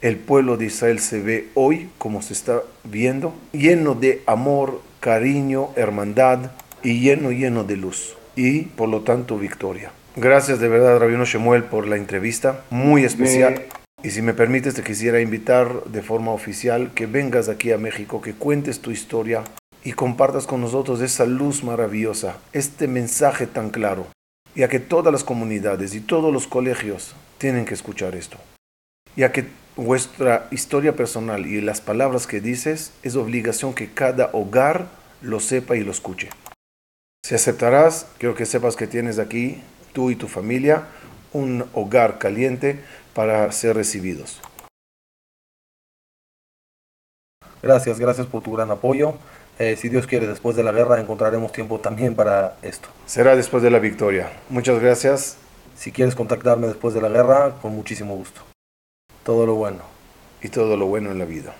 [0.02, 5.70] el pueblo de Israel se ve hoy como se está viendo, lleno de amor, cariño,
[5.76, 8.16] hermandad y lleno, lleno de luz.
[8.36, 9.92] Y por lo tanto, victoria.
[10.16, 13.66] Gracias de verdad, Rabino Shemuel, por la entrevista, muy especial.
[14.02, 18.22] Y si me permites, te quisiera invitar de forma oficial que vengas aquí a México,
[18.22, 19.44] que cuentes tu historia
[19.84, 24.06] y compartas con nosotros esa luz maravillosa, este mensaje tan claro,
[24.54, 28.38] ya que todas las comunidades y todos los colegios tienen que escuchar esto,
[29.16, 34.88] ya que vuestra historia personal y las palabras que dices es obligación que cada hogar
[35.20, 36.30] lo sepa y lo escuche.
[37.22, 40.86] Si aceptarás, quiero que sepas que tienes aquí, tú y tu familia,
[41.32, 42.80] un hogar caliente
[43.14, 44.40] para ser recibidos.
[47.62, 49.14] Gracias, gracias por tu gran apoyo.
[49.58, 52.88] Eh, si Dios quiere, después de la guerra encontraremos tiempo también para esto.
[53.04, 54.32] Será después de la victoria.
[54.48, 55.36] Muchas gracias.
[55.76, 58.42] Si quieres contactarme después de la guerra, con muchísimo gusto
[59.30, 59.82] todo lo bueno.
[60.42, 61.54] Y todo lo bueno en la vida.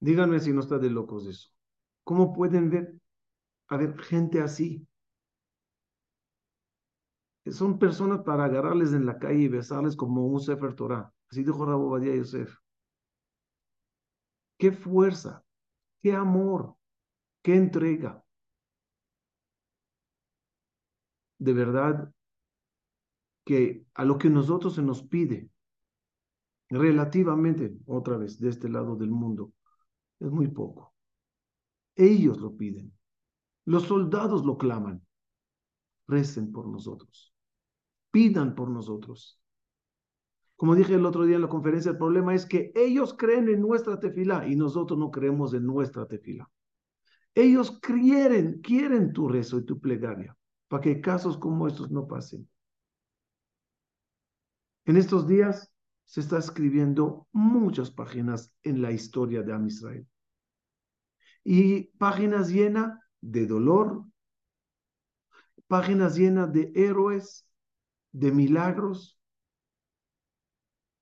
[0.00, 1.50] Díganme si no está de locos eso.
[2.04, 2.94] ¿Cómo pueden ver
[3.68, 4.86] a ver gente así?
[7.52, 11.12] Son personas para agarrarles en la calle y besarles como un Sefer Torah.
[11.30, 12.56] Así dijo Rabo Badia Yosef.
[14.58, 15.44] Qué fuerza,
[16.02, 16.76] qué amor,
[17.42, 18.24] qué entrega.
[21.38, 22.12] De verdad
[23.44, 25.48] que a lo que nosotros se nos pide,
[26.68, 29.52] relativamente, otra vez, de este lado del mundo,
[30.20, 30.94] es muy poco.
[31.94, 32.92] Ellos lo piden.
[33.64, 35.02] Los soldados lo claman.
[36.06, 37.34] Recen por nosotros.
[38.10, 39.40] Pidan por nosotros.
[40.56, 43.60] Como dije el otro día en la conferencia, el problema es que ellos creen en
[43.60, 46.50] nuestra tefila y nosotros no creemos en nuestra tefila.
[47.34, 50.36] Ellos quieren, quieren tu rezo y tu plegaria
[50.68, 52.48] para que casos como estos no pasen.
[54.84, 55.72] En estos días
[56.04, 60.06] se está escribiendo muchas páginas en la historia de Am Israel.
[61.44, 64.04] Y páginas llenas de dolor,
[65.66, 67.47] páginas llenas de héroes,
[68.18, 69.18] de milagros,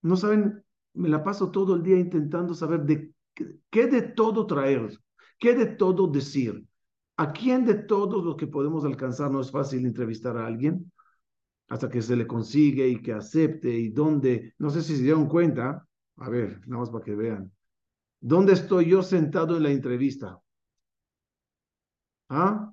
[0.02, 3.12] no saben, me la paso todo el día intentando saber de
[3.70, 4.90] qué de todo traer,
[5.38, 6.64] qué de todo decir.
[7.18, 10.92] ¿A quién de todos los que podemos alcanzar no es fácil entrevistar a alguien?
[11.68, 15.26] Hasta que se le consigue y que acepte y dónde, no sé si se dieron
[15.26, 17.50] cuenta, a ver, nada más para que vean.
[18.20, 20.38] ¿Dónde estoy yo sentado en la entrevista?
[22.28, 22.72] ¿Ah?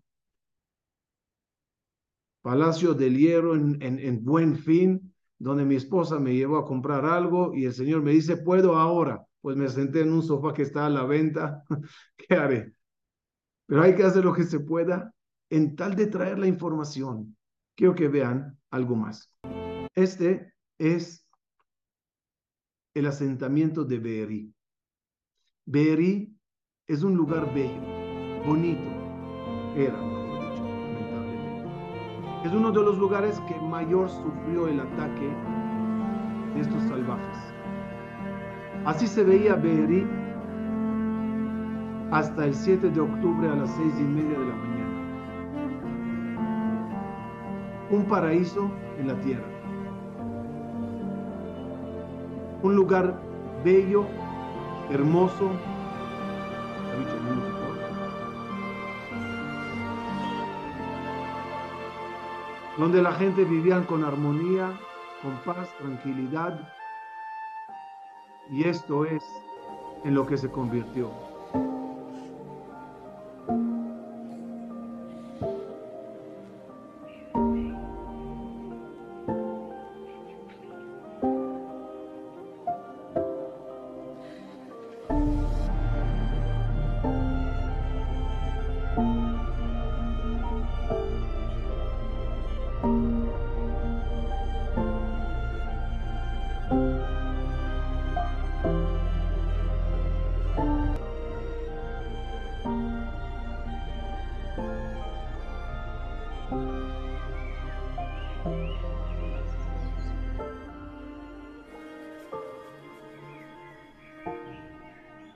[2.43, 7.05] Palacio del Hierro en, en, en Buen Fin, donde mi esposa me llevó a comprar
[7.05, 9.25] algo y el Señor me dice, ¿puedo ahora?
[9.41, 11.63] Pues me senté en un sofá que está a la venta.
[12.17, 12.75] ¿Qué haré?
[13.65, 15.13] Pero hay que hacer lo que se pueda
[15.49, 17.35] en tal de traer la información.
[17.75, 19.31] Quiero que vean algo más.
[19.95, 21.25] Este es
[22.93, 24.53] el asentamiento de Beeri.
[25.65, 26.37] Beeri
[26.87, 27.81] es un lugar bello,
[28.45, 28.91] bonito.
[29.77, 30.12] Era
[32.43, 35.29] es uno de los lugares que mayor sufrió el ataque
[36.53, 37.53] de estos salvajes.
[38.85, 40.05] Así se veía Beerí
[42.11, 44.73] hasta el 7 de octubre a las seis y media de la mañana.
[47.89, 49.47] Un paraíso en la tierra.
[52.61, 53.19] Un lugar
[53.63, 54.05] bello,
[54.91, 55.49] hermoso,
[62.77, 64.71] donde la gente vivía con armonía,
[65.21, 66.59] con paz, tranquilidad.
[68.49, 69.23] Y esto es
[70.03, 71.32] en lo que se convirtió.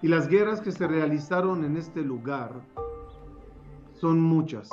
[0.06, 2.50] Y las guerras que se realizaron en este lugar
[4.00, 4.68] son muchas.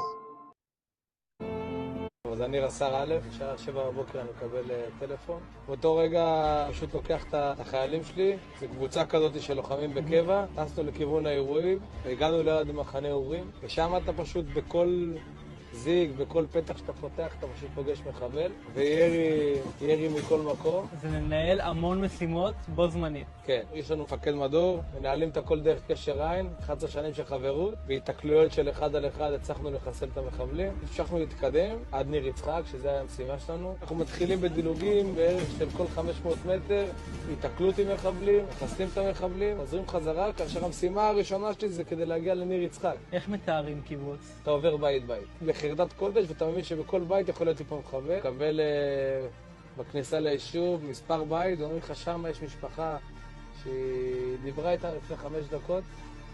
[2.32, 4.64] אז אני רס"ר א', בשעה שבע בבוקר אני מקבל
[5.00, 5.42] טלפון.
[5.68, 6.26] באותו רגע
[6.70, 12.44] פשוט לוקח את החיילים שלי, זו קבוצה כזאת של לוחמים בקבע, טסנו לכיוון האירועים, והגענו
[12.44, 15.14] ליד מחנה אורים, ושם אתה פשוט בכל
[15.75, 20.87] זיג, בכל פתח שאתה פותח אתה פשוט פוגש מחבל, וירי ירי מכל מקום.
[21.03, 23.27] זה מנהל המון משימות בו זמנית.
[23.45, 27.75] כן, יש לנו מפקד מדור, מנהלים את הכל דרך קשר עין, 11 שנים של חברות,
[27.87, 30.73] והתקלויות של אחד על אחד הצלחנו לחסל את המחבלים.
[30.83, 33.75] המשכנו להתקדם עד ניר יצחק, שזו הייתה המשימה שלנו.
[33.83, 36.85] אנחנו מתחילים בדילוגים בערך של כל 500 מטר,
[37.33, 42.35] התקלות עם מחבלים, מחסלים את המחבלים, חוזרים חזרה, כאשר המשימה הראשונה שלי זה כדי להגיע
[42.35, 42.95] לניר יצחק.
[43.13, 44.33] איך מתארים קיבוץ?
[44.43, 45.29] אתה עובר בית בית.
[45.65, 48.19] בחרדת קודש, ואתה מבין שבכל בית יכול להיות לי מחבל.
[48.19, 52.97] מקבל uh, בכניסה ליישוב מספר בית, ואומרים לך שמה יש משפחה
[53.63, 55.85] שהיא דיברה איתה לפני חמש דקות,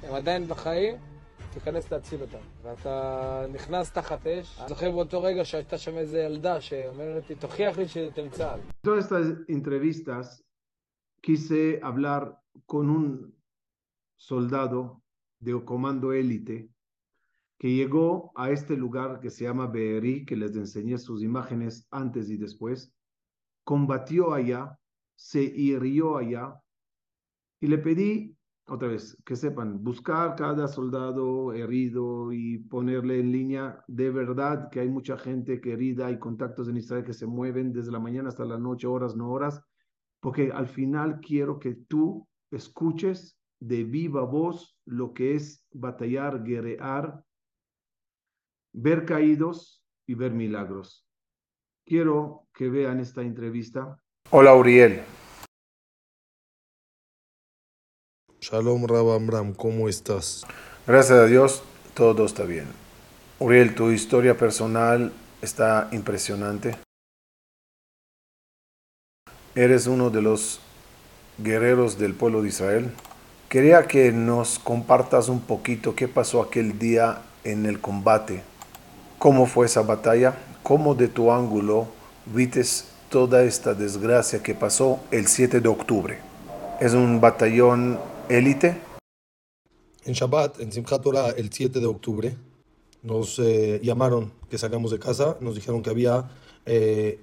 [0.03, 0.97] הם עדיין בחיים,
[1.53, 2.38] תיכנס להציל אותם.
[2.63, 4.59] ואתה נכנס תחת אש.
[4.61, 8.61] אני זוכר באותו רגע שהייתה שם איזה ילדה שאומרת לי, תוכיח לי שאתם צה"ל.
[8.87, 10.42] Estas entrevistas
[11.27, 12.23] quise hablar
[12.67, 13.35] con un
[14.17, 15.02] soldado
[15.40, 16.69] de comando élite
[17.61, 22.31] que llegó a este lugar que se llama Beerí, que les enseñé sus imágenes antes
[22.31, 22.96] y después,
[23.65, 24.79] combatió allá,
[25.15, 26.58] se hirió allá,
[27.61, 28.35] y le pedí,
[28.67, 34.81] otra vez, que sepan, buscar cada soldado herido y ponerle en línea, de verdad que
[34.81, 38.31] hay mucha gente que herida, hay contactos en Israel que se mueven desde la mañana
[38.31, 39.61] hasta la noche, horas, no horas,
[40.21, 47.23] porque al final quiero que tú escuches de viva voz lo que es batallar, guerrear,
[48.73, 51.06] ver caídos y ver milagros.
[51.85, 54.00] Quiero que vean esta entrevista.
[54.31, 55.02] Hola, Uriel.
[58.40, 60.46] Shalom, Rabambram, ¿cómo estás?
[60.87, 61.62] Gracias a Dios,
[61.94, 62.66] todo está bien.
[63.38, 65.12] Uriel, tu historia personal
[65.42, 66.77] está impresionante.
[69.54, 70.60] Eres uno de los
[71.38, 72.90] guerreros del pueblo de Israel.
[73.48, 78.42] Quería que nos compartas un poquito qué pasó aquel día en el combate,
[79.21, 81.87] cómo fue esa batalla, cómo de tu ángulo
[82.25, 86.18] vites toda esta desgracia que pasó el 7 de octubre.
[86.81, 88.00] ¿Es un batallón
[88.31, 88.81] élite?
[90.06, 92.35] En Shabbat, en Simchat Torah, el 7 de octubre,
[93.02, 96.31] nos eh, llamaron que sacamos de casa, nos dijeron que había
[96.64, 97.21] eh,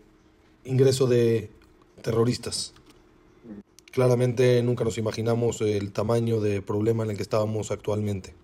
[0.66, 1.50] ingreso de
[2.04, 2.76] terroristas.
[3.92, 8.36] Claramente nunca nos imaginamos el tamaño de problema en el que estábamos actualmente.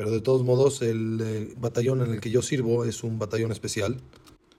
[0.00, 3.52] Pero de todos modos, el eh, batallón en el que yo sirvo es un batallón
[3.52, 4.00] especial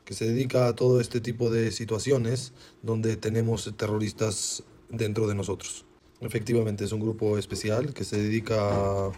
[0.06, 5.84] que se dedica a todo este tipo de situaciones donde tenemos terroristas dentro de nosotros.
[6.20, 9.12] Efectivamente, es un grupo especial que se dedica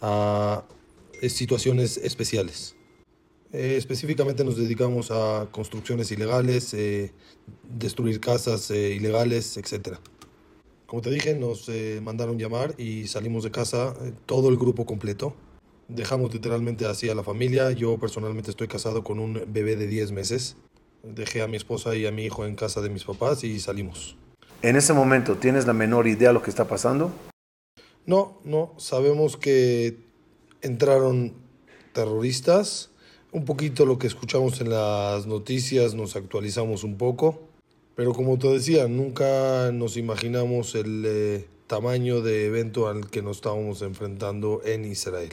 [0.00, 0.64] a,
[1.28, 2.74] situaciones especiales.
[3.52, 7.12] Eh, específicamente nos dedicamos a construcciones ilegales, eh,
[7.78, 10.00] destruir casas eh, ilegales, etc.
[10.92, 11.70] Como te dije, nos
[12.02, 13.94] mandaron llamar y salimos de casa
[14.26, 15.34] todo el grupo completo.
[15.88, 17.70] Dejamos literalmente así a la familia.
[17.70, 20.58] Yo personalmente estoy casado con un bebé de 10 meses.
[21.02, 24.18] Dejé a mi esposa y a mi hijo en casa de mis papás y salimos.
[24.60, 27.10] En ese momento, ¿tienes la menor idea de lo que está pasando?
[28.04, 28.74] No, no.
[28.76, 29.96] Sabemos que
[30.60, 31.32] entraron
[31.94, 32.90] terroristas
[33.30, 37.48] un poquito lo que escuchamos en las noticias, nos actualizamos un poco,
[37.94, 43.36] pero como te decía, nunca nos imaginamos el eh, tamaño de evento al que nos
[43.36, 45.32] estábamos enfrentando en Israel.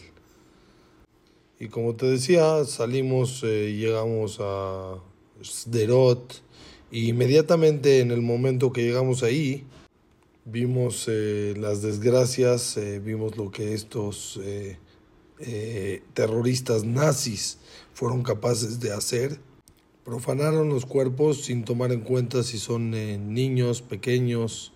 [1.60, 4.98] Y como te decía, salimos, eh, llegamos a
[5.42, 6.42] Sderot,
[6.92, 9.64] y inmediatamente en el momento que llegamos ahí,
[10.44, 14.40] vimos eh, las desgracias, vimos lo que estos
[16.14, 17.60] terroristas nazis
[17.94, 19.40] fueron capaces de hacer.
[20.10, 24.74] Profanaron los cuerpos sin tomar en cuenta si son eh, niños, pequeños,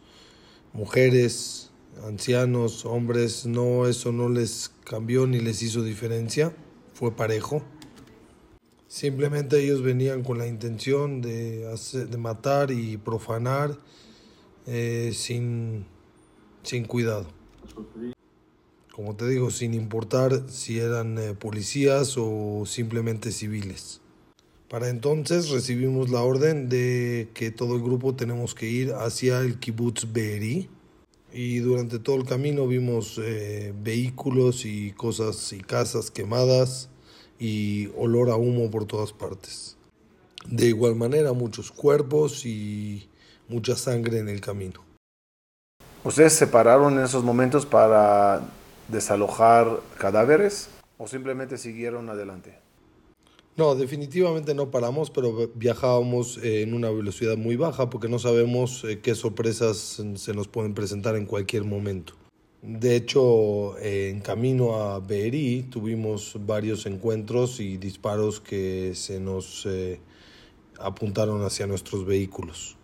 [0.73, 1.71] mujeres,
[2.03, 3.47] ancianos, hombres.
[3.47, 6.55] No, eso no les cambió ni les hizo diferencia.
[6.93, 7.63] Fue parejo.
[8.87, 11.67] Simplemente ellos venían con la intención de,
[12.19, 13.75] matar y profanar
[14.67, 15.87] eh, sin,
[16.61, 17.25] sin cuidado
[18.91, 24.02] como te digo, sin importar si eran eh, policías o simplemente civiles.
[24.73, 29.59] Para entonces recibimos la orden de que todo el grupo tenemos que ir hacia el
[29.59, 30.67] kibbutz Be'eri
[31.31, 36.89] y durante todo el camino vimos eh, vehículos y cosas y casas quemadas
[37.37, 39.77] y olor a humo por todas partes.
[40.49, 43.07] De igual manera muchos cuerpos y
[43.49, 44.83] mucha sangre en el camino.
[46.03, 48.41] ¿Ustedes se pararon en esos momentos para
[48.87, 52.62] desalojar cadáveres o simplemente siguieron adelante?
[53.55, 58.83] No, definitivamente no paramos, pero viajábamos eh, en una velocidad muy baja porque no sabemos
[58.83, 62.15] eh, qué sorpresas se nos pueden presentar en cualquier momento.
[62.63, 69.67] De hecho, eh, en camino a Beeri tuvimos varios encuentros y disparos que se nos
[70.79, 72.77] apuntaron hacia nuestros vehículos.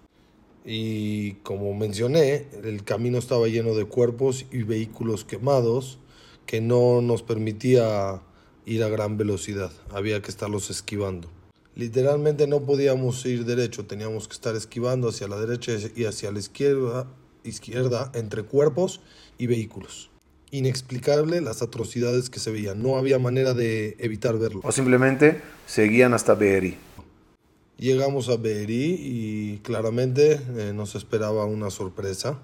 [0.65, 5.97] Y como mencioné, el camino estaba lleno de cuerpos y vehículos quemados
[6.45, 8.22] que no nos permitía
[8.70, 9.72] ir a gran velocidad.
[9.91, 11.28] Había que estarlos esquivando.
[11.76, 16.39] Literalmente no podíamos ir derecho, teníamos que estar esquivando hacia la derecha y hacia la
[16.39, 17.07] izquierda,
[17.43, 19.01] izquierda entre cuerpos
[19.38, 20.11] y vehículos.
[20.51, 22.82] Inexplicable las atrocidades que se veían.
[22.82, 24.61] No había manera de evitar verlo.
[24.63, 26.78] O simplemente seguían hasta Beeri.
[27.80, 32.38] Llegamos a Berí y claramente eh, nos esperaba una sorpresa.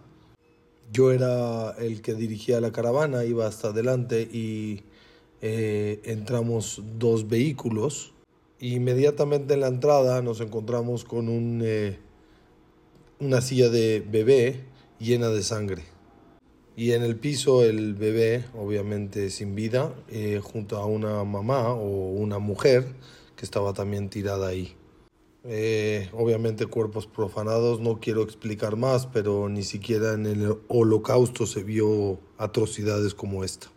[0.93, 4.83] Yo era el que dirigía la caravana, iba hasta adelante y
[5.47, 8.15] eh, entramos dos vehículos.
[8.59, 11.99] Inmediatamente en la entrada nos encontramos con eh,
[13.19, 14.65] una silla de bebé
[14.97, 15.83] llena de sangre.
[16.75, 19.93] Y en el piso el bebé, obviamente sin vida,
[20.41, 22.95] junto a una mamá o una mujer
[23.35, 24.75] que estaba también tirada ahí.
[25.47, 31.63] Eh, obviamente cuerpos profanados, no quiero explicar más, pero ni siquiera en el holocausto se
[31.63, 33.74] vio atrocidades como esta.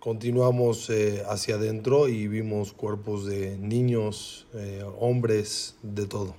[0.00, 6.34] Continuamos eh, hacia adentro y vimos cuerpos de niños, eh, hombres, de todo.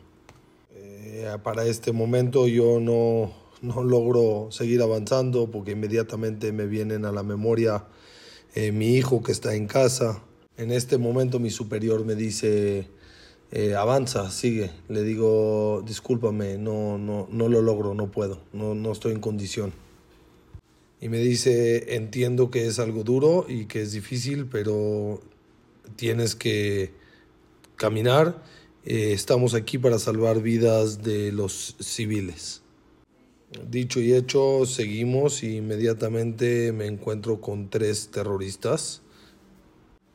[1.44, 3.32] para este momento yo no,
[3.62, 7.86] no logro seguir avanzando porque inmediatamente me vienen a la memoria
[8.54, 10.22] eh, mi hijo que está en casa.
[10.58, 12.90] En este momento mi superior me dice,
[13.52, 14.72] eh, avanza, sigue.
[14.90, 19.72] Le digo, discúlpame, no, no, no lo logro, no puedo, no, no estoy en condición.
[21.02, 25.20] Y me dice, entiendo que es algo duro y que es difícil, pero
[25.96, 26.92] tienes que
[27.76, 28.44] caminar.
[28.86, 32.62] Eh, estamos aquí para salvar vidas de los civiles.
[33.68, 39.02] Dicho y hecho, seguimos y inmediatamente me encuentro con tres terroristas.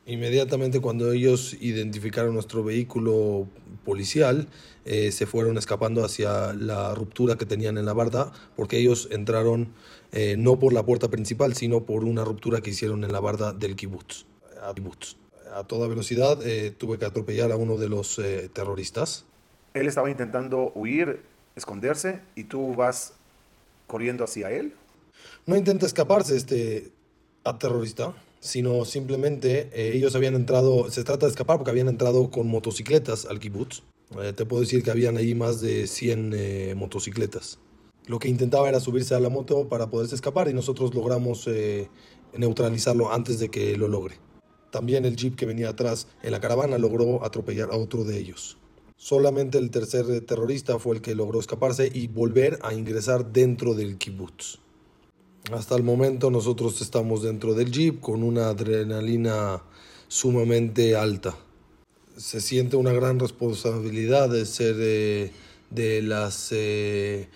[0.05, 3.49] Inmediatamente cuando ellos identificaron nuestro vehículo
[3.83, 4.47] policial,
[4.85, 9.73] eh, se fueron escapando hacia la ruptura que tenían en la barda, porque ellos entraron
[10.17, 13.53] eh, no por la puerta principal, sino por una ruptura que hicieron en la barda
[13.53, 14.25] del kibutz.
[15.53, 18.19] A, toda velocidad eh, tuve que atropellar a uno de los
[18.53, 19.25] terroristas.
[19.73, 21.21] Él estaba intentando huir,
[21.55, 23.13] esconderse, y tú vas
[23.87, 24.73] corriendo hacia él?
[25.45, 26.91] No intenta escaparse este
[27.59, 32.47] terrorista, sino simplemente eh, ellos habían entrado, se trata de escapar porque habían entrado con
[32.47, 33.83] motocicletas al kibutz.
[34.21, 37.57] Eh, te puedo decir que habían ahí más de 100 eh, motocicletas.
[38.07, 41.47] Lo que intentaba era subirse a la moto para poderse escapar y nosotros logramos
[42.33, 44.15] neutralizarlo antes de que lo logre.
[44.71, 48.57] También el jeep que venía atrás en la caravana logró atropellar a otro de ellos.
[48.95, 53.97] Solamente el tercer terrorista fue el que logró escaparse y volver a ingresar dentro del
[53.97, 54.59] kibutz.
[55.51, 59.63] Hasta el momento nosotros estamos dentro del jeep con una adrenalina
[60.07, 61.37] sumamente alta.
[62.17, 65.31] Se siente una gran responsabilidad de ser eh,
[65.69, 67.29] de las eh,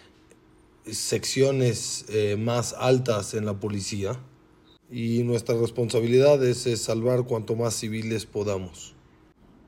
[0.89, 4.19] secciones eh, más altas en la policía
[4.91, 8.93] y nuestra responsabilidad es salvar cuanto más civiles podamos.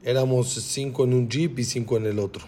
[0.04, 2.44] Éramos cinco en un jeep y cinco en el otro.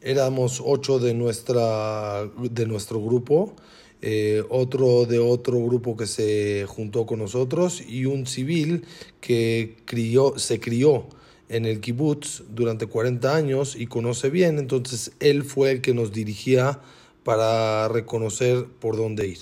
[0.00, 3.54] Éramos ocho de, nuestra, de nuestro grupo,
[4.00, 8.84] eh, otro de otro grupo que se juntó con nosotros y un civil
[9.20, 11.06] que crió, se crió
[11.48, 16.12] en el kibutz durante 40 años y conoce bien, entonces él fue el que nos
[16.12, 16.80] dirigía
[17.24, 19.38] para reconocer por dónde ir.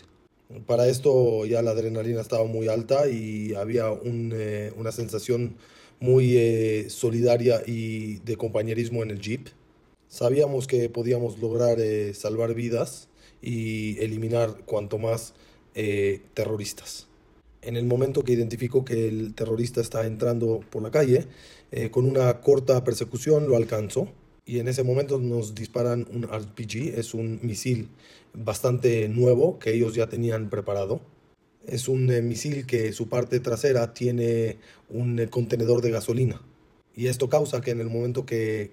[0.66, 5.56] Para esto ya la adrenalina estaba muy alta y había eh, una sensación
[5.98, 9.48] muy eh, solidaria y de compañerismo en el Jeep.
[10.08, 13.08] Sabíamos que podíamos lograr eh, salvar vidas
[13.40, 15.34] y eliminar cuanto más
[16.34, 17.08] terroristas.
[17.62, 21.26] En el momento que identificó que el terrorista está entrando por la calle,
[21.90, 24.08] con una corta persecución lo alcanzó
[24.44, 27.88] y en ese momento nos disparan un RPG, es un misil
[28.34, 31.00] bastante nuevo que ellos ya tenían preparado
[31.66, 36.40] es un eh, misil que su parte trasera tiene un eh, contenedor de gasolina.
[36.94, 38.72] Y esto causa que en el momento que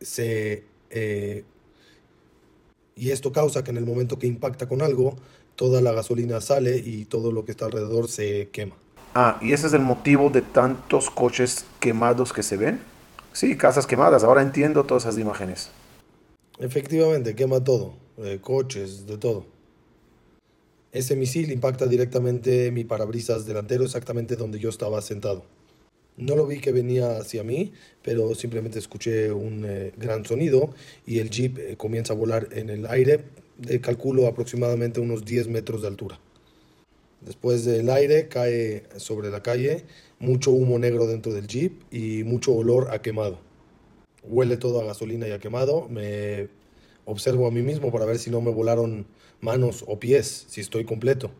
[0.00, 0.64] se...
[0.90, 1.44] Eh,
[2.96, 5.16] y esto causa que en el momento que impacta con algo,
[5.54, 8.74] toda la gasolina sale y todo lo que está alrededor se quema.
[9.14, 12.80] Ah, y ese es el motivo de tantos coches quemados que se ven.
[13.32, 14.24] Sí, casas quemadas.
[14.24, 15.70] Ahora entiendo todas esas imágenes.
[16.58, 17.94] Efectivamente, quema todo.
[18.40, 19.46] coches, de todo.
[20.90, 25.44] Ese misil impacta directamente mi parabrisas delantero, exactamente donde yo estaba sentado.
[26.16, 27.72] No lo vi que venía hacia mí,
[28.02, 30.74] pero simplemente escuché un eh, gran sonido
[31.06, 33.24] y el jeep eh, comienza a volar en el aire,
[33.56, 36.18] de calculo aproximadamente unos 10 metros de altura.
[37.20, 39.84] Después del aire cae sobre la calle
[40.20, 43.38] mucho humo negro dentro del jeep y mucho olor a quemado.
[44.22, 45.88] Huele todo a gasolina y a quemado.
[45.88, 46.48] Me
[47.04, 49.06] observo a mí mismo para ver si no me volaron
[49.40, 51.30] manos o pies, si estoy completo.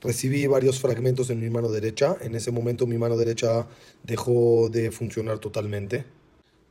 [0.00, 2.16] Recibí varios fragmentos en mi mano derecha.
[2.20, 3.66] En ese momento mi mano derecha
[4.02, 6.04] dejó de funcionar totalmente.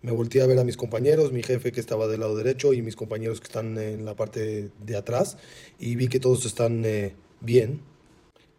[0.01, 2.81] Me volteé a ver a mis compañeros, mi jefe que estaba del lado derecho y
[2.81, 5.37] mis compañeros que están en la parte de atrás
[5.77, 7.81] y vi que todos están eh, bien.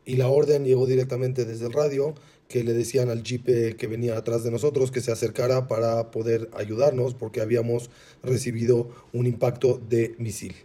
[0.05, 2.15] Y la orden llegó directamente desde el radio
[2.51, 6.51] que le decían al jeep que venía atrás de nosotros que se acercara para poder
[6.53, 7.91] ayudarnos porque habíamos
[8.25, 10.57] recibido un impacto de misil.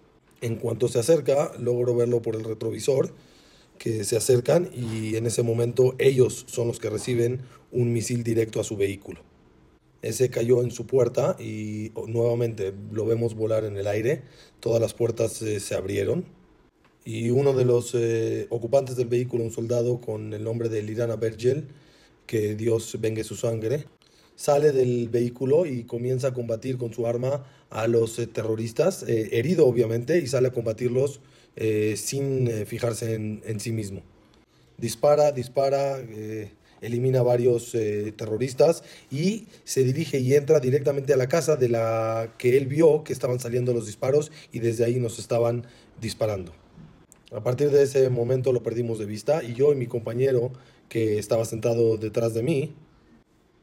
[0.41, 3.13] En cuanto se acerca, logro verlo por el retrovisor,
[3.77, 8.59] que se acercan y en ese momento ellos son los que reciben un misil directo
[8.59, 9.19] a su vehículo.
[10.01, 14.23] Ese cayó en su puerta y nuevamente lo vemos volar en el aire.
[14.59, 16.25] Todas las puertas eh, se abrieron
[17.05, 21.15] y uno de los eh, ocupantes del vehículo, un soldado con el nombre de Lirana
[21.15, 21.67] Bergel,
[22.25, 23.85] que Dios vengue su sangre,
[24.35, 29.29] sale del vehículo y comienza a combatir con su arma a los eh, terroristas, eh,
[29.33, 31.21] herido obviamente, y sale a combatirlos
[31.95, 34.01] sin fijarse en, sí mismo.
[34.77, 36.01] Dispara, dispara,
[36.85, 42.35] elimina varios eh, terroristas y se dirige y entra directamente a la casa de la
[42.37, 45.65] que él vio que estaban saliendo los disparos y desde ahí nos estaban
[45.99, 46.64] disparando.
[47.33, 50.51] A partir de ese momento lo perdimos de vista y yo y mi compañero
[50.89, 52.75] que estaba sentado detrás de mí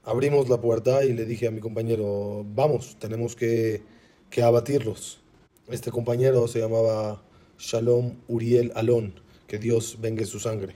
[0.04, 3.82] abrimos la puerta y le dije a mi compañero, vamos, tenemos que,
[4.30, 5.20] que abatirlos.
[5.68, 7.22] Este compañero se llamaba
[7.58, 9.14] Shalom Uriel Alon,
[9.46, 10.74] que Dios vengue su sangre.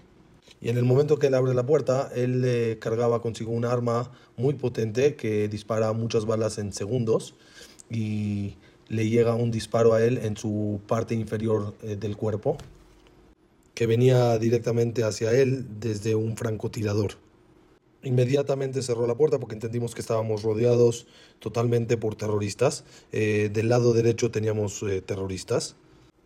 [0.61, 4.13] Y en el momento que él abre la puerta, él le cargaba consigo un arma
[4.37, 7.35] muy potente que dispara muchas balas en segundos
[7.91, 8.55] y
[8.89, 12.57] le llega un disparo a él en su parte inferior eh, del cuerpo,
[13.77, 17.13] que venía directamente hacia él desde un francotirador.
[18.03, 21.07] Inmediatamente cerró la puerta porque entendimos que estábamos rodeados
[21.39, 22.85] totalmente por terroristas.
[23.13, 25.77] Eh, del lado derecho teníamos eh, terroristas.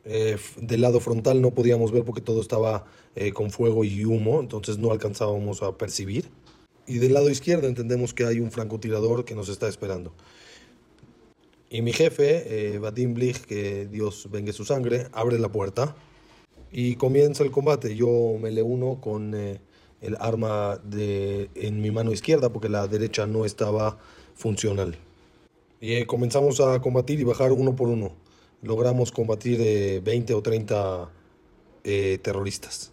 [0.05, 2.87] del lado frontal no podíamos ver porque todo estaba
[3.35, 6.31] con fuego y humo, entonces no alcanzábamos a percibir.
[6.87, 10.13] Y del lado izquierdo entendemos que hay un francotirador que nos está esperando.
[11.69, 15.95] Y mi jefe, eh, Vadim Blich, que Dios vengue su sangre, abre la puerta
[16.73, 17.97] y comienza el combate.
[17.97, 19.61] Yo me le uno con eh,
[20.01, 23.99] el arma de, en mi mano izquierda porque la derecha no estaba
[24.35, 24.97] funcional.
[25.81, 28.13] Y eh, comenzamos a combatir y bajar uno por uno.
[28.63, 31.11] Logramos combatir 20 o 30
[32.23, 32.93] terroristas.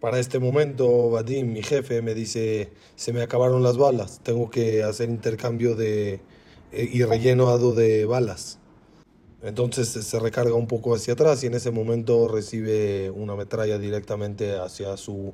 [0.00, 4.84] Para este momento, Vadim, mi jefe, me dice, se me acabaron las balas, tengo que
[4.84, 6.20] hacer intercambio de,
[6.70, 8.60] eh, y rellenado de balas.
[9.42, 14.56] Entonces se recarga un poco hacia atrás y en ese momento recibe una metralla directamente
[14.56, 15.32] hacia su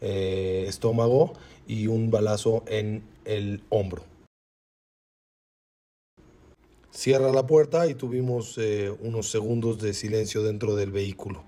[0.00, 1.32] eh, estómago
[1.66, 4.04] y un balazo en el hombro.
[6.90, 11.44] Cierra la puerta y tuvimos eh, unos segundos de silencio dentro del vehículo.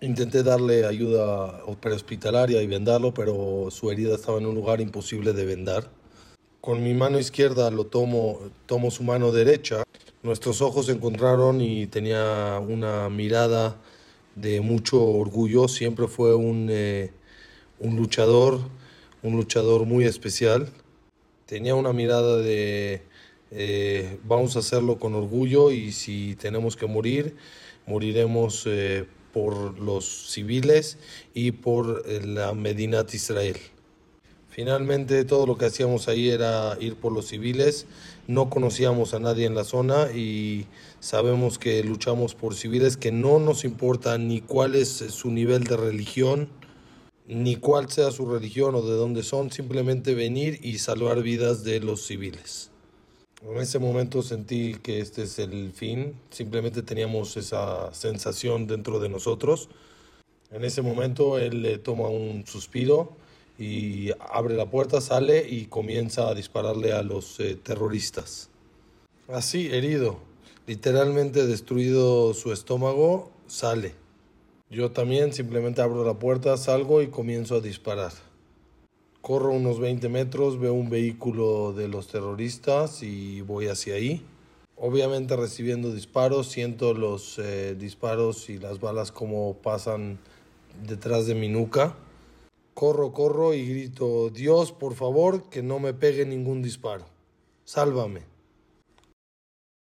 [0.00, 5.46] Intenté darle ayuda prehospitalaria y vendarlo, pero su herida estaba en un lugar imposible de
[5.46, 5.90] vendar.
[6.60, 9.84] Con mi mano izquierda lo tomo, tomo su mano derecha.
[10.24, 13.76] Nuestros ojos se encontraron y tenía una mirada
[14.34, 15.68] de mucho orgullo.
[15.68, 17.10] Siempre fue un, eh,
[17.78, 18.58] luchador,
[19.22, 20.70] un luchador muy especial.
[21.44, 23.02] Tenía una mirada de
[23.50, 27.36] eh, vamos a hacerlo con orgullo y si tenemos que morir,
[27.86, 30.96] moriremos eh, por los civiles
[31.34, 33.58] y por la Medinat Israel.
[34.48, 37.86] Finalmente todo lo que hacíamos ahí era ir por los civiles,
[38.26, 40.66] no conocíamos a nadie en la zona y
[41.00, 45.76] sabemos que luchamos por civiles que no nos importa ni cuál es su nivel de
[45.76, 46.48] religión,
[47.26, 51.80] ni cuál sea su religión o de dónde son, simplemente venir y salvar vidas de
[51.80, 52.70] los civiles.
[53.42, 59.10] En ese momento sentí que este es el fin, simplemente teníamos esa sensación dentro de
[59.10, 59.68] nosotros.
[60.50, 63.16] En ese momento él le toma un suspiro
[63.58, 68.50] y abre la puerta, sale y comienza a dispararle a los eh, terroristas.
[69.28, 70.18] Así, herido,
[70.66, 73.94] literalmente destruido su estómago, sale.
[74.70, 78.12] Yo también simplemente abro la puerta, salgo y comienzo a disparar.
[79.20, 84.22] Corro unos 20 metros, veo un vehículo de los terroristas y voy hacia ahí.
[84.76, 90.18] Obviamente recibiendo disparos, siento los eh, disparos y las balas como pasan
[90.86, 91.94] detrás de mi nuca.
[92.74, 97.06] Corro, corro y grito, Dios, por favor, que no me pegue ningún disparo.
[97.64, 98.22] Sálvame.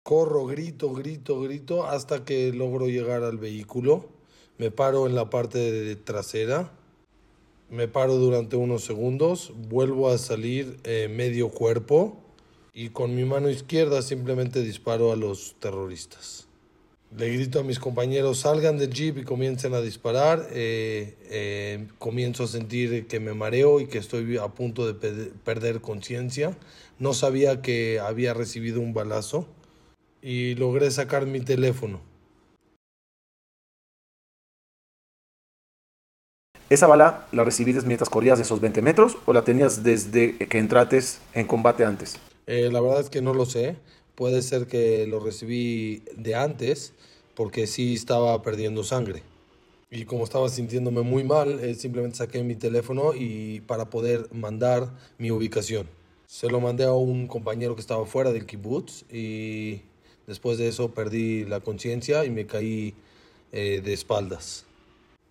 [0.05, 4.07] Corro, grito, grito, grito hasta que logro llegar al vehículo.
[4.57, 6.73] Me paro en la parte trasera
[7.69, 12.17] me paro durante unos segundos, vuelvo a salir eh, medio cuerpo
[12.73, 16.46] y con mi mano izquierda simplemente disparo a los terroristas.
[17.17, 20.49] Le grito a mis compañeros salgan del jeep y comiencen a disparar.
[20.51, 25.81] Eh, eh, comienzo a sentir que me mareo y que estoy a punto de perder
[25.81, 26.55] conciencia.
[26.99, 29.49] No sabía que había recibido un balazo
[30.21, 32.03] y logré sacar mi teléfono.
[36.69, 41.23] ¿Esa bala la recibiste mientras corrías esos 20 metros o la tenías desde que entrates
[41.33, 42.19] en combate antes?
[42.47, 43.77] Eh, la verdad es que no lo sé.
[44.17, 46.95] Puede ser que lo recibí de antes
[47.35, 49.23] porque sí estaba perdiendo sangre.
[49.91, 54.91] Y como estaba sintiéndome muy mal, eh, simplemente saqué mi teléfono y para poder mandar
[55.19, 55.87] mi ubicación.
[56.27, 59.83] Se lo mandé a un compañero que estaba fuera del kibbutz y
[60.27, 62.95] después de eso perdí la conciencia y me caí
[63.53, 64.65] eh, de espaldas.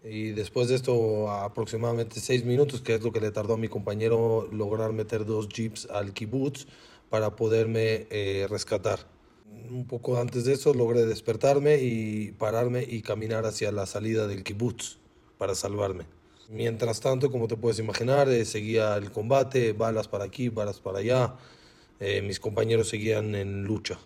[0.04, 3.68] Y después de esto, aproximadamente seis minutos, que es lo que le tardó a mi
[3.68, 6.68] compañero lograr meter dos jeeps al kibutz
[7.16, 9.00] para poderme eh, rescatar.
[9.70, 14.44] Un poco antes de eso logré despertarme y pararme y caminar hacia la salida del
[14.44, 14.98] kibutz.
[15.38, 16.04] para salvarme.
[16.50, 21.00] Mientras tanto, como te puedes imaginar, eh, seguía el combate, balas para aquí, balas para
[21.00, 21.36] allá.
[22.02, 23.98] Eh, mis compañeros seguían en lucha.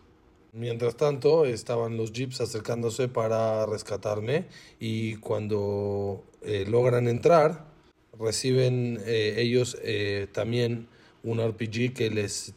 [0.53, 4.45] Mientras tanto, estaban los jeeps acercándose para rescatarme
[4.80, 6.26] y cuando
[6.68, 7.66] logran entrar,
[8.20, 9.78] reciben ellos
[10.32, 10.88] también
[11.24, 12.53] un RPG que les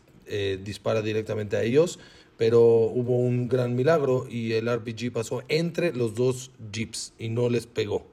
[0.65, 1.99] dispara directamente a ellos,
[2.37, 7.49] pero hubo un gran milagro y el RPG pasó entre los dos jeeps y no
[7.49, 8.05] les pegó.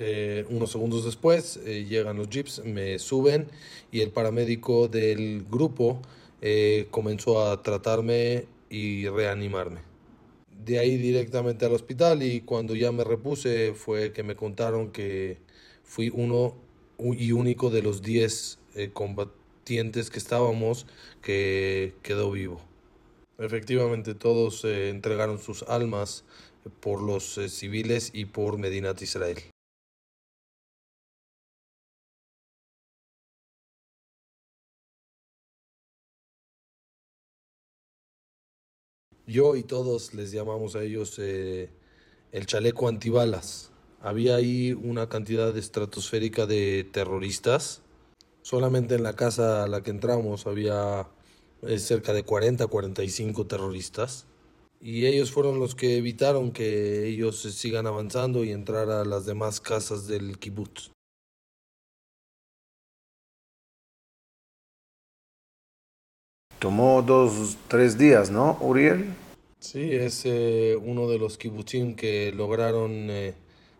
[0.00, 3.48] Eh, unos segundos después eh, llegan los jeeps, me suben
[3.90, 6.00] y el paramédico del grupo
[6.40, 9.80] eh, comenzó a tratarme y reanimarme.
[10.64, 15.38] De ahí directamente al hospital y cuando ya me repuse fue que me contaron que
[15.82, 16.54] fui uno
[16.98, 18.58] y único de los 10
[19.68, 20.86] que estábamos
[21.22, 22.60] que quedó vivo.
[23.38, 26.24] Efectivamente todos entregaron sus almas
[26.80, 29.38] por los civiles y por Medinat Israel.
[39.28, 41.68] Yo y todos les llamamos a ellos eh,
[42.32, 43.70] el chaleco antibalas.
[44.00, 47.82] Había ahí una cantidad estratosférica de terroristas.
[48.48, 51.06] Solamente en la casa a la que entramos había
[51.60, 54.24] eh, cerca de 40, 45 terroristas.
[54.80, 59.60] Y ellos fueron los que evitaron que ellos sigan avanzando y entrar a las demás
[59.60, 60.92] casas del kibbutz.
[66.58, 69.14] Tomó dos, tres días, ¿no, Uriel?
[69.58, 73.34] Sí, es eh, uno de los kibbutzim que lograron eh,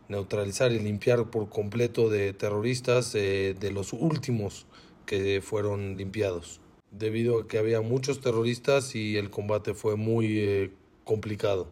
[0.08, 4.66] neutralizar y limpiar por completo de terroristas eh, de los últimos
[5.06, 6.60] que fueron limpiados.
[6.90, 10.72] Debido a que había muchos terroristas y el combate fue muy
[11.04, 11.68] complicado.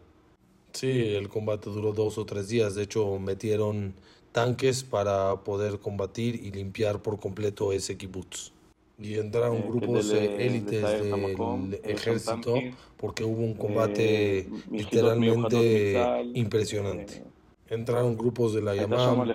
[0.72, 2.74] Sí, el combate duró dos o tres días.
[2.74, 3.94] De hecho, metieron
[4.32, 8.52] tanques para poder combatir y limpiar por completo ese kibbutz
[8.98, 12.62] y entraron eh, grupos élites del ejército
[12.96, 17.22] porque hubo un combate eh, literalmente impresionante.
[17.68, 19.28] Entraron grupos de la Yamam,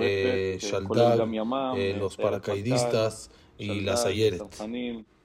[0.00, 0.58] eh,
[1.76, 4.42] eh, los paracaidistas y las Ayeret.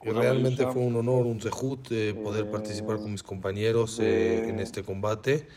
[0.03, 1.89] Y realmente fue un honor, un zehut
[2.23, 5.47] poder participar con mis compañeros en este combate.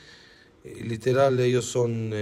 [0.65, 2.13] literal, ellos son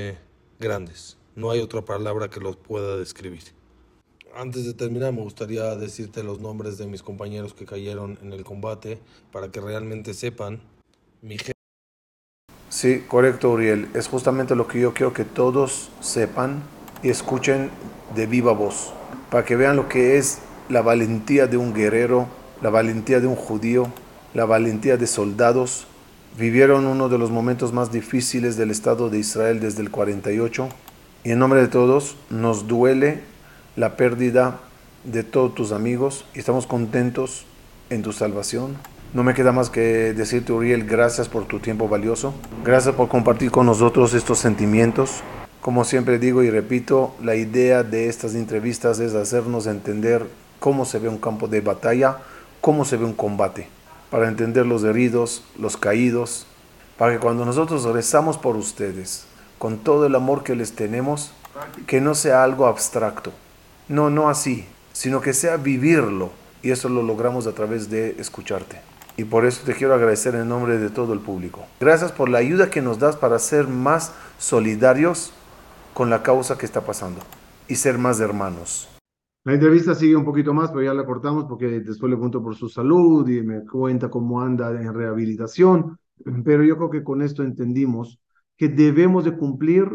[0.58, 1.16] grandes.
[1.34, 3.42] No hay otra palabra que los pueda describir.
[4.34, 8.44] Antes de terminar, me gustaría decirte los nombres de mis compañeros que cayeron en el
[8.44, 8.98] combate
[9.32, 10.60] para que realmente sepan
[11.22, 11.38] mi
[12.76, 13.88] Sí, correcto, Uriel.
[13.94, 16.62] Es justamente lo que yo quiero que todos sepan
[17.02, 17.70] y escuchen
[18.14, 18.92] de viva voz,
[19.30, 22.26] para que vean lo que es la valentía de un guerrero,
[22.60, 23.86] la valentía de un judío,
[24.34, 25.86] la valentía de soldados.
[26.38, 30.68] Vivieron uno de los momentos más difíciles del Estado de Israel desde el 48
[31.24, 33.22] y en nombre de todos nos duele
[33.76, 34.60] la pérdida
[35.04, 37.46] de todos tus amigos y estamos contentos
[37.88, 38.76] en tu salvación.
[39.16, 42.34] No me queda más que decirte, Uriel, gracias por tu tiempo valioso.
[42.62, 45.22] Gracias por compartir con nosotros estos sentimientos.
[45.62, 50.26] Como siempre digo y repito, la idea de estas entrevistas es hacernos entender
[50.60, 52.18] cómo se ve un campo de batalla,
[52.60, 53.68] cómo se ve un combate,
[54.10, 56.46] para entender los heridos, los caídos,
[56.98, 59.24] para que cuando nosotros rezamos por ustedes,
[59.56, 61.32] con todo el amor que les tenemos,
[61.86, 63.32] que no sea algo abstracto,
[63.88, 66.32] no, no así, sino que sea vivirlo.
[66.62, 68.85] Y eso lo logramos a través de escucharte.
[69.16, 71.64] Y por eso te quiero agradecer en nombre de todo el público.
[71.80, 75.32] Gracias por la ayuda que nos das para ser más solidarios
[75.94, 77.20] con la causa que está pasando
[77.68, 78.88] y ser más hermanos.
[79.44, 82.56] La entrevista sigue un poquito más, pero ya la cortamos porque después le pregunto por
[82.56, 85.98] su salud y me cuenta cómo anda en rehabilitación.
[86.44, 88.20] Pero yo creo que con esto entendimos
[88.56, 89.88] que debemos de cumplir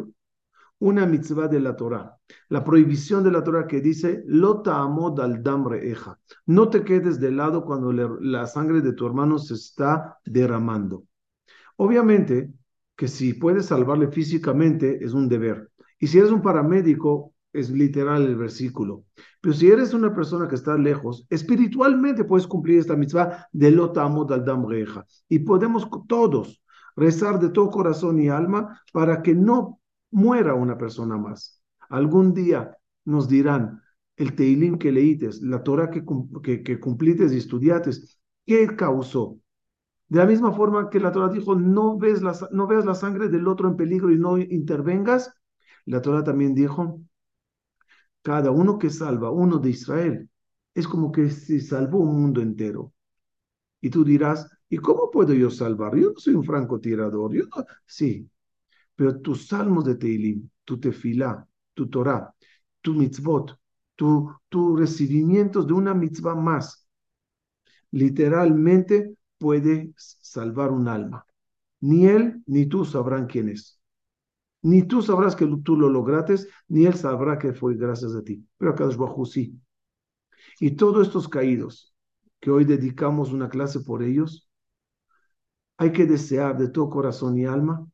[0.81, 2.17] una mitzvah de la Torah,
[2.49, 7.19] la prohibición de la Torah que dice, Lota amod al damre eja, no te quedes
[7.19, 11.03] de lado cuando la sangre de tu hermano se está derramando.
[11.77, 12.51] Obviamente
[12.95, 15.69] que si puedes salvarle físicamente es un deber,
[15.99, 19.05] y si eres un paramédico es literal el versículo,
[19.39, 24.03] pero si eres una persona que está lejos, espiritualmente puedes cumplir esta mitzvah de Lota
[24.03, 26.59] amod al damre eja, y podemos todos
[26.95, 29.80] rezar de todo corazón y alma para que no
[30.11, 31.61] muera una persona más.
[31.89, 33.81] Algún día nos dirán,
[34.15, 36.03] el Teilim que leítes, la Torah que,
[36.63, 39.39] que, cumplites y estudiates, ¿qué causó?
[40.09, 43.29] De la misma forma que la Torah dijo, no, ves la, no veas la sangre
[43.29, 45.33] del otro en peligro y no intervengas,
[45.85, 47.01] la Torah también dijo,
[48.21, 50.29] cada uno que salva, uno de Israel,
[50.73, 52.93] es como que se salvó un mundo entero.
[53.81, 55.95] Y tú dirás, ¿y cómo puedo yo salvar?
[55.97, 58.29] Yo no soy un francotirador, yo no, sí,
[58.95, 62.33] pero tus salmos de Teilim, tu tefilá, tu Torah,
[62.81, 63.57] tu mitzvot,
[63.95, 66.87] tu, tu recibimiento de una mitzvah más,
[67.91, 71.25] literalmente puede salvar un alma.
[71.81, 73.79] Ni él ni tú sabrán quién es.
[74.63, 76.35] Ni tú sabrás que tú lo lograste,
[76.69, 78.45] ni él sabrá que fue gracias a ti.
[78.57, 79.59] Pero acá Bajú sí.
[80.61, 81.93] Y todos estos caídos,
[82.39, 84.47] que hoy dedicamos una clase por ellos,
[85.77, 87.85] hay que desear de todo corazón y alma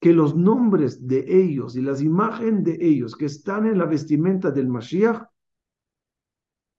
[0.00, 4.50] que los nombres de ellos y las imágenes de ellos que están en la vestimenta
[4.50, 5.28] del Mashiach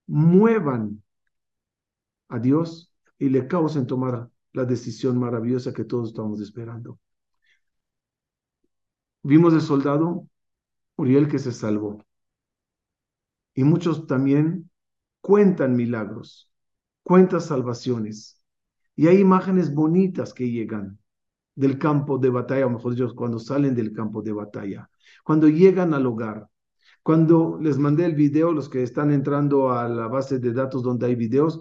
[0.08, 1.04] muevan
[2.30, 7.00] a Dios y le causen tomar la decisión maravillosa que todos estamos esperando.
[9.22, 10.28] Vimos el soldado
[10.96, 12.04] Uriel que se salvó.
[13.54, 14.70] Y muchos también
[15.22, 16.50] cuentan milagros,
[17.04, 18.42] cuentan salvaciones.
[18.96, 21.00] Y hay imágenes bonitas que llegan
[21.60, 24.90] del campo de batalla, o mejor dicho, cuando salen del campo de batalla,
[25.26, 26.48] cuando llegan al hogar.
[27.04, 31.08] Cuando les mandé el video, los que están entrando a la base de datos donde
[31.08, 31.60] hay videos,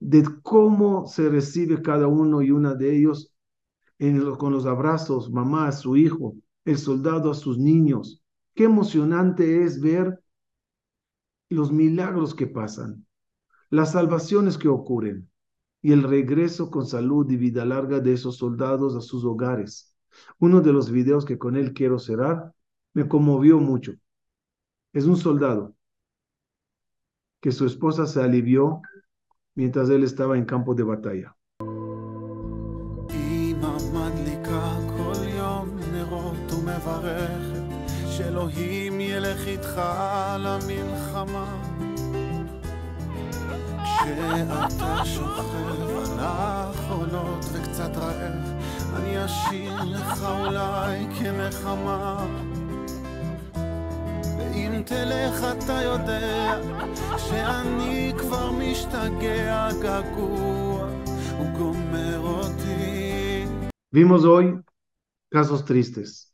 [0.00, 3.34] de cómo se recibe cada uno y una de ellos
[4.38, 8.22] con los abrazos, mamá a su hijo, el soldado a sus niños.
[8.54, 10.20] Qué emocionante es ver
[11.50, 13.06] los milagros que pasan,
[13.68, 15.28] las salvaciones que ocurren
[15.83, 19.95] y el regreso con salud y vida larga de esos soldados a sus hogares.
[20.39, 22.53] Uno de los videos que con él quiero cerrar
[22.93, 23.93] me conmovió mucho.
[24.93, 25.75] Es un soldado
[27.41, 28.81] que su esposa se alivió
[29.55, 31.35] mientras él estaba en campo de batalla.
[38.19, 39.81] שאלוהים ילך איתך
[40.39, 41.72] למלחמה
[44.13, 48.53] כשאתה שוכב על החולות וקצת רעב
[48.95, 52.27] אני אשאיר לך אולי כנחמה
[54.37, 56.61] ואם תלך אתה יודע
[57.17, 60.89] שאני כבר משתגע געגוע
[61.37, 63.45] הוא גומר אותי
[63.91, 64.45] Vimos hoy
[65.31, 66.29] casos tristes.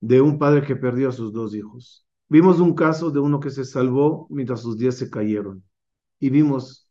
[0.00, 2.06] de un padre que perdió a sus dos hijos.
[2.28, 5.62] Vimos un caso de uno que se salvó mientras sus días se cayeron.
[6.25, 6.89] Y vimos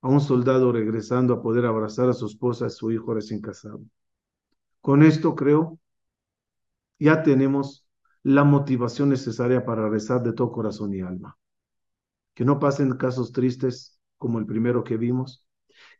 [0.00, 3.82] a un soldado regresando a poder abrazar a su esposa a su hijo recién casado.
[4.80, 5.78] Con esto creo,
[6.98, 7.86] ya tenemos
[8.22, 11.36] la motivación necesaria para rezar de todo corazón y alma.
[12.32, 15.44] Que no pasen casos tristes como el primero que vimos,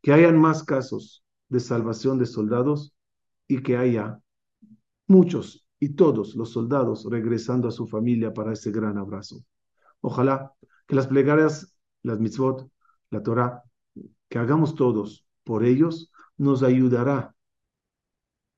[0.01, 2.95] que hayan más casos de salvación de soldados
[3.47, 4.23] y que haya
[5.07, 9.45] muchos y todos los soldados regresando a su familia para ese gran abrazo.
[10.01, 10.55] Ojalá
[10.87, 11.70] que las plegarias,
[12.03, 12.71] las mitzvot,
[13.11, 13.63] la Torah,
[14.29, 17.35] que hagamos todos por ellos, nos ayudará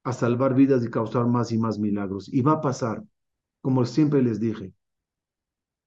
[0.05, 2.29] a salvar vidas y causar más y más milagros.
[2.33, 3.03] Y va a pasar,
[3.61, 4.73] como siempre les dije,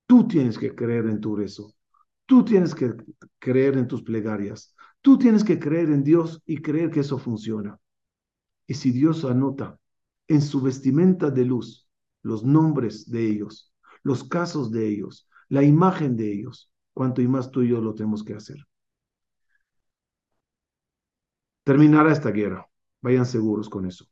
[0.07, 1.73] tú tienes que creer en tu rezo,
[2.25, 2.93] tú tienes que
[3.39, 7.79] creer en tus plegarias, tú tienes que creer en Dios y creer que eso funciona.
[8.67, 9.77] Y si Dios anota
[10.27, 11.87] en su vestimenta de luz
[12.23, 17.51] los nombres de ellos, los casos de ellos, la imagen de ellos, cuanto y más
[17.51, 18.57] tú y yo lo tenemos que hacer.
[21.63, 22.67] Terminará esta guerra,
[23.01, 24.05] vayan seguros con eso.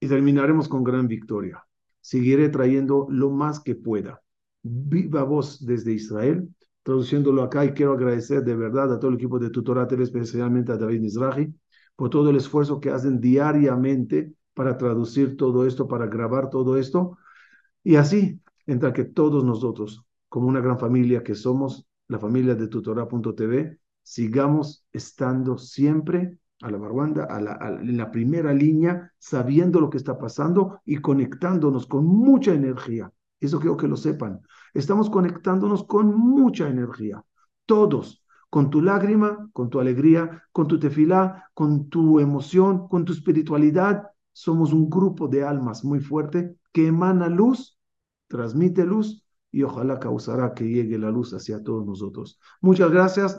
[0.00, 1.62] Y terminaremos con gran victoria.
[2.00, 4.22] Seguiré trayendo lo más que pueda.
[4.62, 6.48] Viva voz desde Israel,
[6.82, 10.78] traduciéndolo acá y quiero agradecer de verdad a todo el equipo de Tutoratel, especialmente a
[10.78, 11.52] David Mizrahi,
[11.94, 17.18] por todo el esfuerzo que hacen diariamente para traducir todo esto, para grabar todo esto.
[17.84, 22.66] Y así, entre que todos nosotros, como una gran familia que somos, la familia de
[22.66, 27.28] tutora.tv, sigamos estando siempre a la barwanda,
[27.82, 33.12] en la primera línea, sabiendo lo que está pasando y conectándonos con mucha energía.
[33.40, 34.40] Eso quiero que lo sepan.
[34.72, 37.22] Estamos conectándonos con mucha energía.
[37.66, 43.12] Todos, con tu lágrima, con tu alegría, con tu tefilá, con tu emoción, con tu
[43.12, 47.78] espiritualidad, somos un grupo de almas muy fuerte que emana luz,
[48.28, 49.22] transmite luz
[49.52, 52.40] y ojalá causará que llegue la luz hacia todos nosotros.
[52.60, 53.36] Muchas gracias.